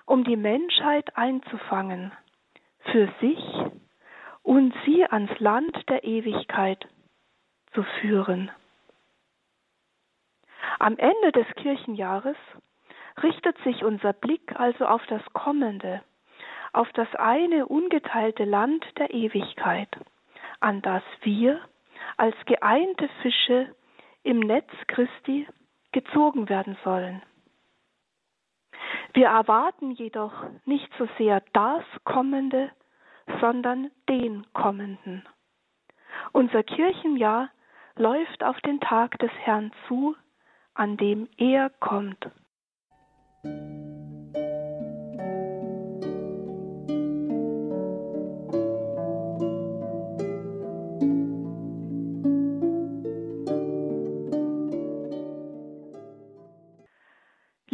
um 0.05 0.23
die 0.23 0.37
Menschheit 0.37 1.15
einzufangen, 1.15 2.11
für 2.91 3.07
sich 3.21 3.39
und 4.41 4.73
sie 4.85 5.05
ans 5.05 5.37
Land 5.39 5.77
der 5.89 6.03
Ewigkeit 6.03 6.87
zu 7.73 7.83
führen. 8.01 8.49
Am 10.79 10.97
Ende 10.97 11.31
des 11.31 11.45
Kirchenjahres 11.55 12.37
richtet 13.21 13.57
sich 13.63 13.83
unser 13.83 14.13
Blick 14.13 14.59
also 14.59 14.85
auf 14.85 15.05
das 15.07 15.21
Kommende, 15.33 16.01
auf 16.73 16.91
das 16.93 17.13
eine 17.15 17.67
ungeteilte 17.67 18.45
Land 18.45 18.85
der 18.97 19.13
Ewigkeit, 19.13 19.89
an 20.59 20.81
das 20.81 21.03
wir 21.21 21.59
als 22.17 22.35
geeinte 22.45 23.09
Fische 23.21 23.73
im 24.23 24.39
Netz 24.39 24.69
Christi 24.87 25.47
gezogen 25.91 26.49
werden 26.49 26.77
sollen. 26.83 27.21
Wir 29.13 29.27
erwarten 29.27 29.91
jedoch 29.91 30.33
nicht 30.65 30.89
so 30.97 31.07
sehr 31.17 31.41
das 31.53 31.83
Kommende, 32.03 32.71
sondern 33.41 33.91
den 34.07 34.45
Kommenden. 34.53 35.27
Unser 36.31 36.63
Kirchenjahr 36.63 37.49
läuft 37.95 38.43
auf 38.43 38.59
den 38.61 38.79
Tag 38.79 39.17
des 39.19 39.31
Herrn 39.43 39.71
zu, 39.87 40.15
an 40.73 40.97
dem 40.97 41.27
er 41.37 41.69
kommt. 41.79 42.29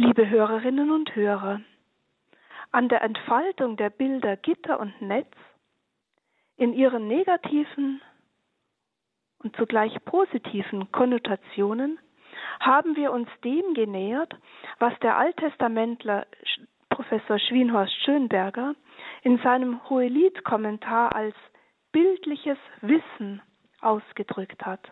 Liebe 0.06 0.30
Hörerinnen 0.30 0.92
und 0.92 1.16
Hörer, 1.16 1.60
an 2.70 2.88
der 2.88 3.02
Entfaltung 3.02 3.76
der 3.76 3.90
Bilder 3.90 4.36
Gitter 4.36 4.78
und 4.78 5.02
Netz 5.02 5.34
in 6.56 6.72
ihren 6.72 7.08
negativen 7.08 8.00
und 9.42 9.56
zugleich 9.56 9.92
positiven 10.04 10.92
Konnotationen 10.92 11.98
haben 12.60 12.94
wir 12.94 13.10
uns 13.10 13.28
dem 13.42 13.74
genähert, 13.74 14.32
was 14.78 14.96
der 15.00 15.16
Alttestamentler 15.16 16.28
Professor 16.88 17.40
Schwienhorst 17.40 18.00
Schönberger 18.04 18.76
in 19.22 19.38
seinem 19.38 19.82
Hohelied-Kommentar 19.90 21.16
als 21.16 21.34
bildliches 21.90 22.58
Wissen 22.80 23.42
ausgedrückt 23.80 24.64
hat. 24.64 24.88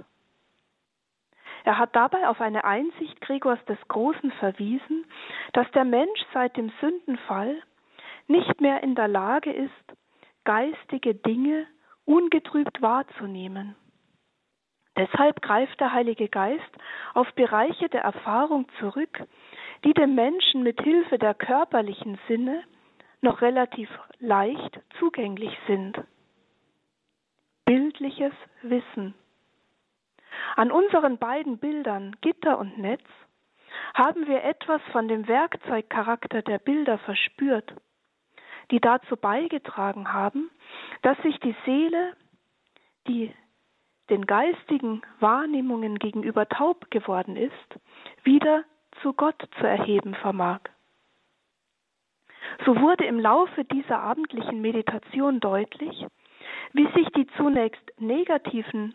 Er 1.65 1.79
hat 1.79 1.97
dabei 1.97 2.29
auf 2.29 2.43
eine 2.43 2.65
Einsicht 2.65 3.21
Gregors 3.23 3.63
des 3.65 3.79
Großen 3.89 4.31
verwiesen, 4.33 5.07
dass 5.55 5.71
der 5.73 5.85
Mensch 5.85 6.21
seit 6.35 6.57
dem 6.59 6.71
Sündenfall 6.81 7.63
nicht 8.29 8.61
mehr 8.61 8.83
in 8.83 8.95
der 8.95 9.09
Lage 9.09 9.51
ist, 9.51 9.73
geistige 10.45 11.15
Dinge 11.15 11.67
ungetrübt 12.05 12.83
wahrzunehmen. 12.83 13.75
Deshalb 14.97 15.41
greift 15.41 15.81
der 15.81 15.93
Heilige 15.93 16.29
Geist 16.29 16.63
auf 17.15 17.33
Bereiche 17.33 17.89
der 17.89 18.03
Erfahrung 18.03 18.67
zurück, 18.79 19.25
die 19.85 19.95
dem 19.95 20.15
Menschen 20.15 20.63
mit 20.63 20.81
Hilfe 20.83 21.19
der 21.19 21.35
körperlichen 21.35 22.19
Sinne 22.29 22.63
noch 23.23 23.41
relativ 23.41 23.89
leicht 24.19 24.81
zugänglich 24.99 25.57
sind. 25.67 25.99
Bildliches 27.65 28.35
Wissen 28.63 29.15
An 30.57 30.71
unseren 30.71 31.19
beiden 31.19 31.59
Bildern, 31.59 32.17
Gitter 32.21 32.59
und 32.59 32.79
Netz, 32.79 33.05
haben 33.95 34.27
wir 34.27 34.43
etwas 34.45 34.81
von 34.93 35.09
dem 35.09 35.27
Werkzeugcharakter 35.29 36.43
der 36.43 36.59
Bilder 36.59 36.99
verspürt, 36.99 37.75
die 38.71 38.81
dazu 38.81 39.17
beigetragen 39.17 40.13
haben, 40.13 40.51
dass 41.03 41.19
sich 41.19 41.39
die 41.41 41.55
Seele, 41.65 42.17
die 43.07 43.33
den 44.11 44.27
geistigen 44.27 45.03
Wahrnehmungen 45.21 45.99
gegenüber 45.99 46.49
taub 46.49 46.91
geworden 46.91 47.37
ist, 47.37 47.81
wieder 48.23 48.65
zu 49.03 49.13
Gott 49.13 49.43
zu 49.59 49.67
erheben 49.67 50.15
vermag. 50.15 50.61
So 52.65 52.79
wurde 52.81 53.05
im 53.05 53.19
Laufe 53.19 53.65
dieser 53.65 54.01
abendlichen 54.01 54.61
Meditation 54.61 55.41
deutlich, 55.41 56.07
wie 56.73 56.87
sich 56.93 57.09
die 57.11 57.27
zunächst 57.37 57.83
negativen 57.99 58.95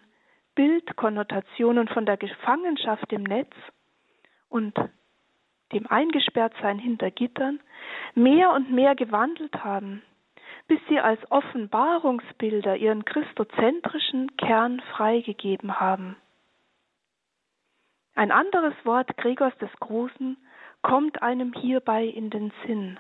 Bildkonnotationen 0.60 1.88
von 1.88 2.06
der 2.06 2.18
Gefangenschaft 2.18 3.14
im 3.14 3.24
Netz 3.24 3.54
und 4.50 4.78
dem 5.72 5.88
Eingesperrtsein 5.88 6.78
hinter 6.78 7.12
Gittern 7.12 7.62
mehr 8.14 8.52
und 8.52 8.70
mehr 8.70 8.94
gewandelt 8.94 9.64
haben, 9.64 10.02
bis 10.68 10.82
sie 10.90 11.00
als 11.00 11.22
Offenbarungsbilder 11.32 12.76
ihren 12.76 13.06
christozentrischen 13.06 14.36
Kern 14.36 14.82
freigegeben 14.82 15.80
haben. 15.80 16.18
Ein 18.16 18.34
anderes 18.34 18.74
Wort 18.84 19.16
Gregors 19.16 19.58
des 19.60 19.72
Großen 19.80 20.36
kommt 20.82 21.22
einem 21.22 21.54
hierbei 21.54 22.04
in 22.04 22.30
den 22.32 22.52
Sinn. 22.68 23.00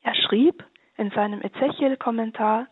Er 0.00 0.14
schrieb 0.14 0.64
in 0.96 1.10
seinem 1.10 1.42
Ezechiel-Kommentar, 1.42 2.68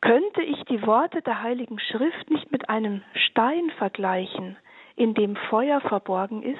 könnte 0.00 0.42
ich 0.42 0.62
die 0.64 0.86
Worte 0.86 1.22
der 1.22 1.42
Heiligen 1.42 1.78
Schrift 1.78 2.30
nicht 2.30 2.50
mit 2.52 2.68
einem 2.68 3.02
Stein 3.14 3.70
vergleichen, 3.78 4.56
in 4.94 5.14
dem 5.14 5.36
Feuer 5.50 5.80
verborgen 5.80 6.42
ist? 6.42 6.58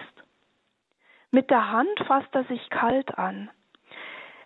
Mit 1.31 1.51
der 1.51 1.71
Hand 1.71 1.99
fasst 2.07 2.35
er 2.35 2.45
sich 2.45 2.71
kalt 2.71 3.19
an. 3.19 3.51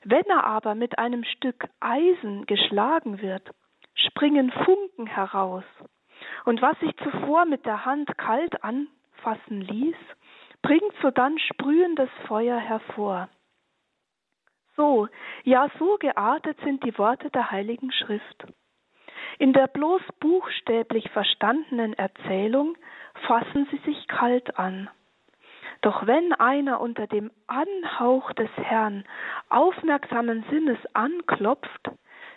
Wenn 0.03 0.25
er 0.27 0.45
aber 0.45 0.75
mit 0.75 0.99
einem 0.99 1.25
Stück 1.25 1.69
Eisen 1.81 2.47
geschlagen 2.47 3.21
wird, 3.21 3.51
springen 3.95 4.51
Funken 4.51 5.07
heraus, 5.07 5.65
und 6.45 6.63
was 6.63 6.79
sich 6.81 6.95
zuvor 6.97 7.45
mit 7.45 7.67
der 7.67 7.85
Hand 7.85 8.17
kalt 8.17 8.63
anfassen 8.65 9.61
ließ, 9.61 9.97
bringt 10.63 10.95
sodann 11.03 11.39
sprühendes 11.39 12.11
Feuer 12.27 12.59
hervor. 12.59 13.29
So, 14.77 15.09
ja 15.45 15.69
so 15.79 15.97
geartet 15.99 16.59
sind 16.65 16.85
die 16.85 16.97
Worte 16.97 17.31
der 17.31 17.51
Heiligen 17.51 17.93
Schrift. 17.93 18.47
In 19.39 19.53
der 19.53 19.67
bloß 19.67 20.03
buchstäblich 20.21 21.11
verstandenen 21.11 21.95
Erzählung 21.95 22.77
fassen 23.27 23.67
sie 23.71 23.79
sich 23.79 24.07
kalt 24.09 24.59
an. 24.59 24.89
Doch 25.83 26.07
wenn 26.07 26.33
einer 26.35 26.81
unter 26.81 27.07
dem 27.07 27.31
Anhauch 27.47 28.33
des 28.33 28.51
Herrn 28.57 29.05
aufmerksamen 29.49 30.45
Sinnes 30.51 30.79
anklopft, 30.93 31.91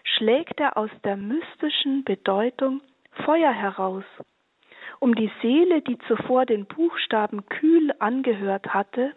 schlägt 0.04 0.60
er 0.60 0.78
aus 0.78 0.92
der 1.04 1.18
mystischen 1.18 2.04
Bedeutung 2.04 2.82
Feuer 3.26 3.52
heraus, 3.52 4.06
um 5.00 5.16
die 5.16 5.32
Seele, 5.42 5.82
die 5.82 5.98
zuvor 6.08 6.46
den 6.46 6.66
Buchstaben 6.66 7.46
kühl 7.48 7.94
angehört 8.00 8.74
hatte, 8.74 9.14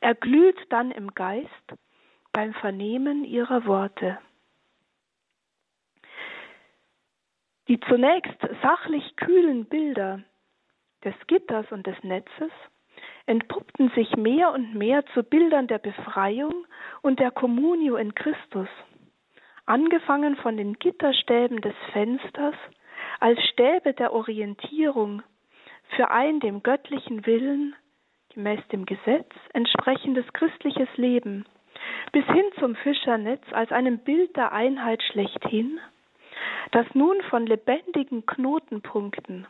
erglüht 0.00 0.58
dann 0.70 0.90
im 0.90 1.14
Geist 1.14 1.48
beim 2.32 2.52
Vernehmen 2.54 3.24
ihrer 3.24 3.64
Worte. 3.66 4.18
Die 7.68 7.78
zunächst 7.80 8.38
sachlich 8.62 9.16
kühlen 9.16 9.66
Bilder 9.66 10.20
des 11.04 11.14
Gitters 11.26 11.70
und 11.70 11.86
des 11.86 11.96
Netzes 12.02 12.50
entpuppten 13.26 13.90
sich 13.90 14.16
mehr 14.16 14.52
und 14.52 14.74
mehr 14.74 15.04
zu 15.14 15.22
Bildern 15.22 15.68
der 15.68 15.78
Befreiung 15.78 16.66
und 17.02 17.20
der 17.20 17.30
Communio 17.30 17.96
in 17.96 18.14
Christus, 18.14 18.68
angefangen 19.64 20.36
von 20.36 20.56
den 20.56 20.74
Gitterstäben 20.74 21.60
des 21.60 21.74
Fensters 21.92 22.54
als 23.20 23.40
Stäbe 23.50 23.94
der 23.94 24.12
Orientierung 24.12 25.22
für 25.96 26.10
ein 26.10 26.40
dem 26.40 26.62
göttlichen 26.62 27.24
Willen, 27.26 27.76
gemäß 28.34 28.60
dem 28.68 28.86
Gesetz, 28.86 29.30
entsprechendes 29.52 30.26
christliches 30.32 30.88
Leben, 30.96 31.44
bis 32.12 32.24
hin 32.26 32.44
zum 32.58 32.74
Fischernetz 32.76 33.44
als 33.52 33.70
einem 33.70 33.98
Bild 33.98 34.36
der 34.36 34.52
Einheit 34.52 35.02
schlechthin, 35.02 35.78
das 36.70 36.86
nun 36.94 37.20
von 37.30 37.46
lebendigen 37.46 38.26
Knotenpunkten, 38.26 39.46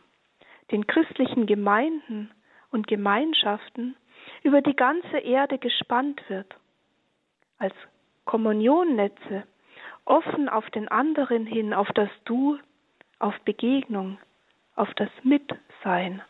den 0.71 0.87
christlichen 0.87 1.45
Gemeinden 1.45 2.31
und 2.71 2.87
Gemeinschaften 2.87 3.95
über 4.43 4.61
die 4.61 4.75
ganze 4.75 5.17
Erde 5.17 5.57
gespannt 5.57 6.21
wird, 6.29 6.53
als 7.57 7.73
Kommunionnetze, 8.25 9.43
offen 10.05 10.49
auf 10.49 10.69
den 10.71 10.87
anderen 10.87 11.45
hin, 11.45 11.73
auf 11.73 11.89
das 11.93 12.09
Du, 12.25 12.57
auf 13.19 13.37
Begegnung, 13.41 14.17
auf 14.75 14.93
das 14.95 15.09
Mitsein. 15.23 16.21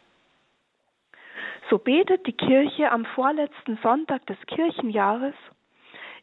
So 1.70 1.80
betet 1.80 2.28
die 2.28 2.34
Kirche 2.34 2.92
am 2.92 3.06
vorletzten 3.06 3.78
Sonntag 3.82 4.26
des 4.28 4.38
Kirchenjahres 4.48 5.34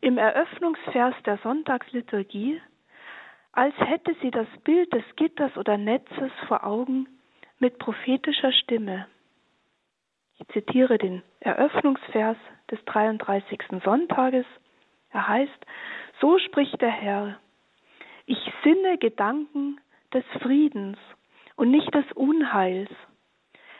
im 0.00 0.18
Eröffnungsvers 0.18 1.14
der 1.24 1.38
Sonntagsliturgie, 1.38 2.60
als 3.52 3.74
hätte 3.78 4.14
sie 4.22 4.30
das 4.30 4.46
Bild 4.64 4.92
des 4.92 5.04
Gitters 5.16 5.56
oder 5.56 5.76
Netzes 5.76 6.32
vor 6.46 6.64
Augen 6.64 7.08
mit 7.58 7.78
prophetischer 7.78 8.52
Stimme. 8.52 9.06
Ich 10.38 10.46
zitiere 10.48 10.98
den 10.98 11.22
Eröffnungsvers 11.40 12.36
des 12.70 12.82
33. 12.86 13.60
Sonntages. 13.84 14.46
Er 15.10 15.28
heißt, 15.28 15.66
so 16.20 16.38
spricht 16.38 16.80
der 16.80 16.90
Herr, 16.90 17.38
ich 18.26 18.38
sinne 18.62 18.96
Gedanken 18.98 19.80
des 20.14 20.24
Friedens 20.40 20.98
und 21.56 21.70
nicht 21.70 21.92
des 21.94 22.10
Unheils. 22.12 22.90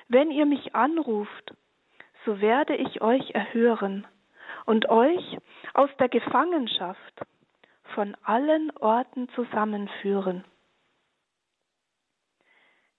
Wenn 0.09 0.31
ihr 0.31 0.45
mich 0.45 0.75
anruft, 0.75 1.55
so 2.27 2.41
werde 2.41 2.77
ich 2.77 3.01
euch 3.01 3.31
erhören 3.31 4.07
und 4.67 4.89
euch 4.89 5.39
aus 5.73 5.91
der 5.99 6.09
Gefangenschaft 6.09 7.23
von 7.95 8.17
allen 8.23 8.71
Orten 8.77 9.29
zusammenführen. 9.31 10.45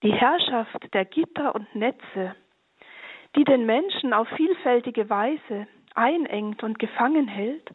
Die 0.04 0.14
Herrschaft 0.14 0.94
der 0.94 1.06
Gitter 1.06 1.54
und 1.54 1.74
Netze 1.76 2.36
die 3.36 3.44
den 3.44 3.66
Menschen 3.66 4.14
auf 4.14 4.28
vielfältige 4.36 5.10
Weise 5.10 5.68
einengt 5.96 6.64
und 6.64 6.80
gefangen 6.80 7.28
hält, 7.28 7.70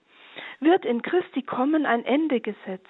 wird 0.60 0.84
in 0.84 1.02
Christi 1.02 1.42
Kommen 1.42 1.86
ein 1.86 2.04
Ende 2.04 2.40
gesetzt. 2.40 2.88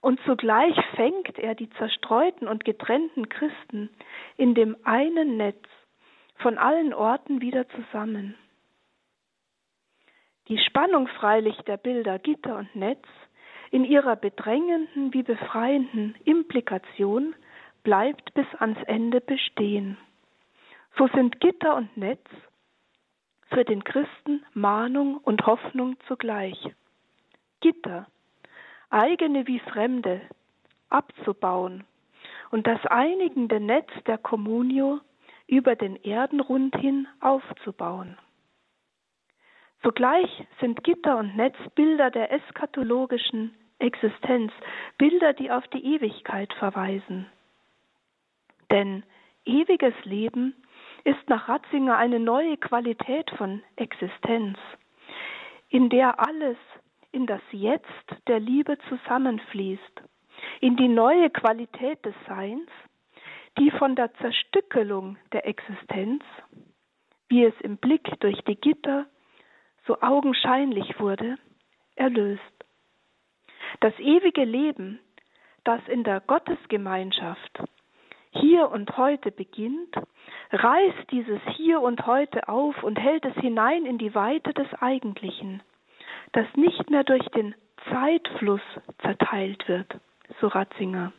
Und 0.00 0.20
zugleich 0.24 0.76
fängt 0.94 1.38
er 1.38 1.54
die 1.54 1.70
zerstreuten 1.70 2.48
und 2.48 2.64
getrennten 2.64 3.28
Christen 3.28 3.90
in 4.36 4.54
dem 4.54 4.76
einen 4.84 5.36
Netz 5.36 5.64
von 6.36 6.58
allen 6.58 6.94
Orten 6.94 7.40
wieder 7.40 7.68
zusammen. 7.70 8.36
Die 10.48 10.58
Spannung 10.58 11.08
freilich 11.08 11.56
der 11.62 11.76
Bilder 11.76 12.18
Gitter 12.18 12.56
und 12.58 12.74
Netz 12.76 13.04
in 13.70 13.84
ihrer 13.84 14.16
bedrängenden 14.16 15.12
wie 15.12 15.22
befreienden 15.22 16.14
Implikation 16.24 17.34
bleibt 17.82 18.34
bis 18.34 18.46
ans 18.58 18.78
Ende 18.86 19.20
bestehen. 19.20 19.96
So 20.96 21.08
sind 21.08 21.40
Gitter 21.40 21.76
und 21.76 21.96
Netz 21.96 22.26
für 23.50 23.64
den 23.64 23.84
Christen 23.84 24.44
Mahnung 24.54 25.18
und 25.18 25.46
Hoffnung 25.46 25.96
zugleich. 26.08 26.58
Gitter, 27.60 28.06
eigene 28.90 29.46
wie 29.46 29.60
fremde, 29.60 30.20
abzubauen 30.88 31.84
und 32.50 32.66
das 32.66 32.84
einigende 32.86 33.60
Netz 33.60 33.90
der 34.06 34.18
Communio 34.18 35.00
über 35.46 35.76
den 35.76 35.96
Erdenrund 35.96 36.76
hin 36.76 37.06
aufzubauen. 37.20 38.16
Zugleich 39.82 40.46
sind 40.60 40.82
Gitter 40.82 41.18
und 41.18 41.36
Netz 41.36 41.56
Bilder 41.74 42.10
der 42.10 42.32
eschatologischen 42.32 43.54
Existenz, 43.78 44.52
Bilder, 44.98 45.32
die 45.32 45.50
auf 45.50 45.66
die 45.68 45.84
Ewigkeit 45.84 46.52
verweisen. 46.54 47.26
Denn 48.70 49.04
ewiges 49.44 49.94
Leben 50.04 50.54
ist 51.04 51.28
nach 51.28 51.48
Ratzinger 51.48 51.96
eine 51.96 52.18
neue 52.18 52.56
Qualität 52.56 53.30
von 53.32 53.62
Existenz, 53.76 54.58
in 55.68 55.88
der 55.88 56.18
alles 56.26 56.56
in 57.12 57.26
das 57.26 57.42
Jetzt 57.50 57.86
der 58.26 58.40
Liebe 58.40 58.76
zusammenfließt, 58.88 60.02
in 60.60 60.76
die 60.76 60.88
neue 60.88 61.30
Qualität 61.30 62.04
des 62.04 62.14
Seins, 62.26 62.68
die 63.58 63.70
von 63.70 63.94
der 63.94 64.12
Zerstückelung 64.14 65.16
der 65.32 65.46
Existenz, 65.46 66.22
wie 67.28 67.44
es 67.44 67.54
im 67.60 67.76
Blick 67.78 68.20
durch 68.20 68.40
die 68.44 68.56
Gitter 68.56 69.06
so 69.86 70.00
augenscheinlich 70.00 70.98
wurde, 71.00 71.36
erlöst. 71.94 72.55
Das 73.80 73.98
ewige 73.98 74.44
Leben, 74.44 75.00
das 75.64 75.80
in 75.88 76.04
der 76.04 76.20
Gottesgemeinschaft 76.20 77.62
hier 78.30 78.70
und 78.70 78.96
heute 78.96 79.30
beginnt, 79.30 79.96
reißt 80.52 81.10
dieses 81.10 81.40
Hier 81.56 81.80
und 81.80 82.06
heute 82.06 82.48
auf 82.48 82.82
und 82.82 82.98
hält 82.98 83.24
es 83.24 83.34
hinein 83.36 83.86
in 83.86 83.98
die 83.98 84.14
Weite 84.14 84.52
des 84.52 84.72
Eigentlichen, 84.80 85.62
das 86.32 86.46
nicht 86.54 86.90
mehr 86.90 87.04
durch 87.04 87.26
den 87.30 87.54
Zeitfluss 87.90 88.60
zerteilt 89.02 89.66
wird, 89.68 89.96
so 90.40 90.48
Ratzinger. 90.48 91.12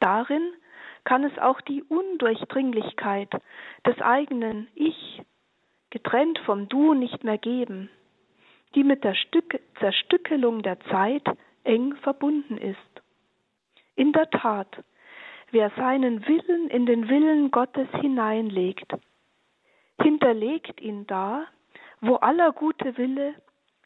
Darin 0.00 0.52
kann 1.04 1.24
es 1.24 1.38
auch 1.38 1.60
die 1.60 1.82
Undurchdringlichkeit 1.82 3.30
des 3.86 4.00
eigenen 4.00 4.68
Ich, 4.74 5.22
getrennt 5.90 6.38
vom 6.40 6.68
Du, 6.68 6.94
nicht 6.94 7.22
mehr 7.22 7.38
geben, 7.38 7.90
die 8.76 8.84
mit 8.84 9.02
der 9.02 9.14
Stück 9.14 9.58
Zerstückelung 9.80 10.62
der 10.62 10.78
Zeit 10.90 11.24
eng 11.64 11.96
verbunden 11.96 12.58
ist. 12.58 12.78
In 13.96 14.12
der 14.12 14.30
Tat, 14.30 14.84
wer 15.50 15.70
seinen 15.70 16.26
Willen 16.28 16.68
in 16.68 16.86
den 16.86 17.08
Willen 17.08 17.50
Gottes 17.50 17.88
hineinlegt, 18.00 18.92
hinterlegt 20.00 20.80
ihn 20.80 21.06
da, 21.06 21.46
wo 22.02 22.16
aller 22.16 22.52
gute 22.52 22.96
Wille 22.98 23.34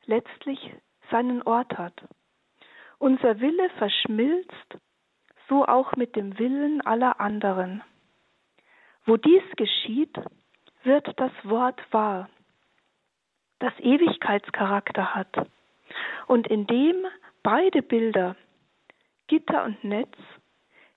letztlich 0.07 0.59
seinen 1.11 1.43
Ort 1.43 1.78
hat. 1.78 1.95
Unser 2.99 3.41
Wille 3.41 3.70
verschmilzt 3.78 4.76
so 5.49 5.64
auch 5.66 5.95
mit 5.97 6.16
dem 6.16 6.38
Willen 6.38 6.80
aller 6.80 7.20
anderen. 7.20 7.82
Wo 9.07 9.16
dies 9.16 9.43
geschieht, 9.57 10.16
wird 10.82 11.09
das 11.16 11.32
Wort 11.45 11.80
wahr, 11.93 12.28
das 13.61 13.72
Ewigkeitscharakter 13.78 15.14
hat 15.14 15.48
und 16.26 16.46
indem 16.48 17.06
beide 17.42 17.82
Bilder, 17.82 18.36
Gitter 19.28 19.64
und 19.64 19.82
Netz, 19.84 20.16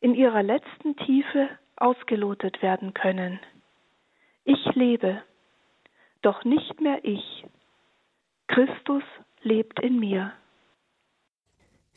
in 0.01 0.16
ihrer 0.16 0.43
letzten 0.43 0.97
Tiefe 0.97 1.49
ausgelotet 1.78 2.61
werden 2.61 2.93
können. 2.93 3.39
Ich 4.43 4.66
lebe, 4.76 5.24
doch 6.22 6.43
nicht 6.43 6.82
mehr 6.82 7.03
ich. 7.03 7.45
Christus 8.47 9.03
lebt 9.41 9.80
in 9.80 9.99
mir. 9.99 10.34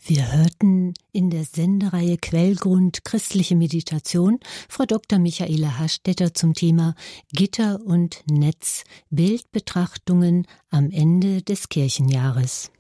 Wir 0.05 0.33
hörten 0.33 0.95
in 1.13 1.31
der 1.31 1.45
Sendereihe 1.45 2.17
Quellgrund 2.17 3.05
christliche 3.05 3.57
Meditation 3.57 4.39
Frau 4.69 4.85
Dr. 4.85 5.19
Michaela 5.19 5.79
Hastetter 5.79 6.33
zum 6.33 6.55
Thema 6.55 6.95
Gitter 7.33 7.81
und 7.85 8.23
Netz 8.31 8.85
Bildbetrachtungen 9.11 10.47
am 10.71 10.91
Ende 10.91 11.43
des 11.43 11.69
Kirchenjahres. 11.69 12.71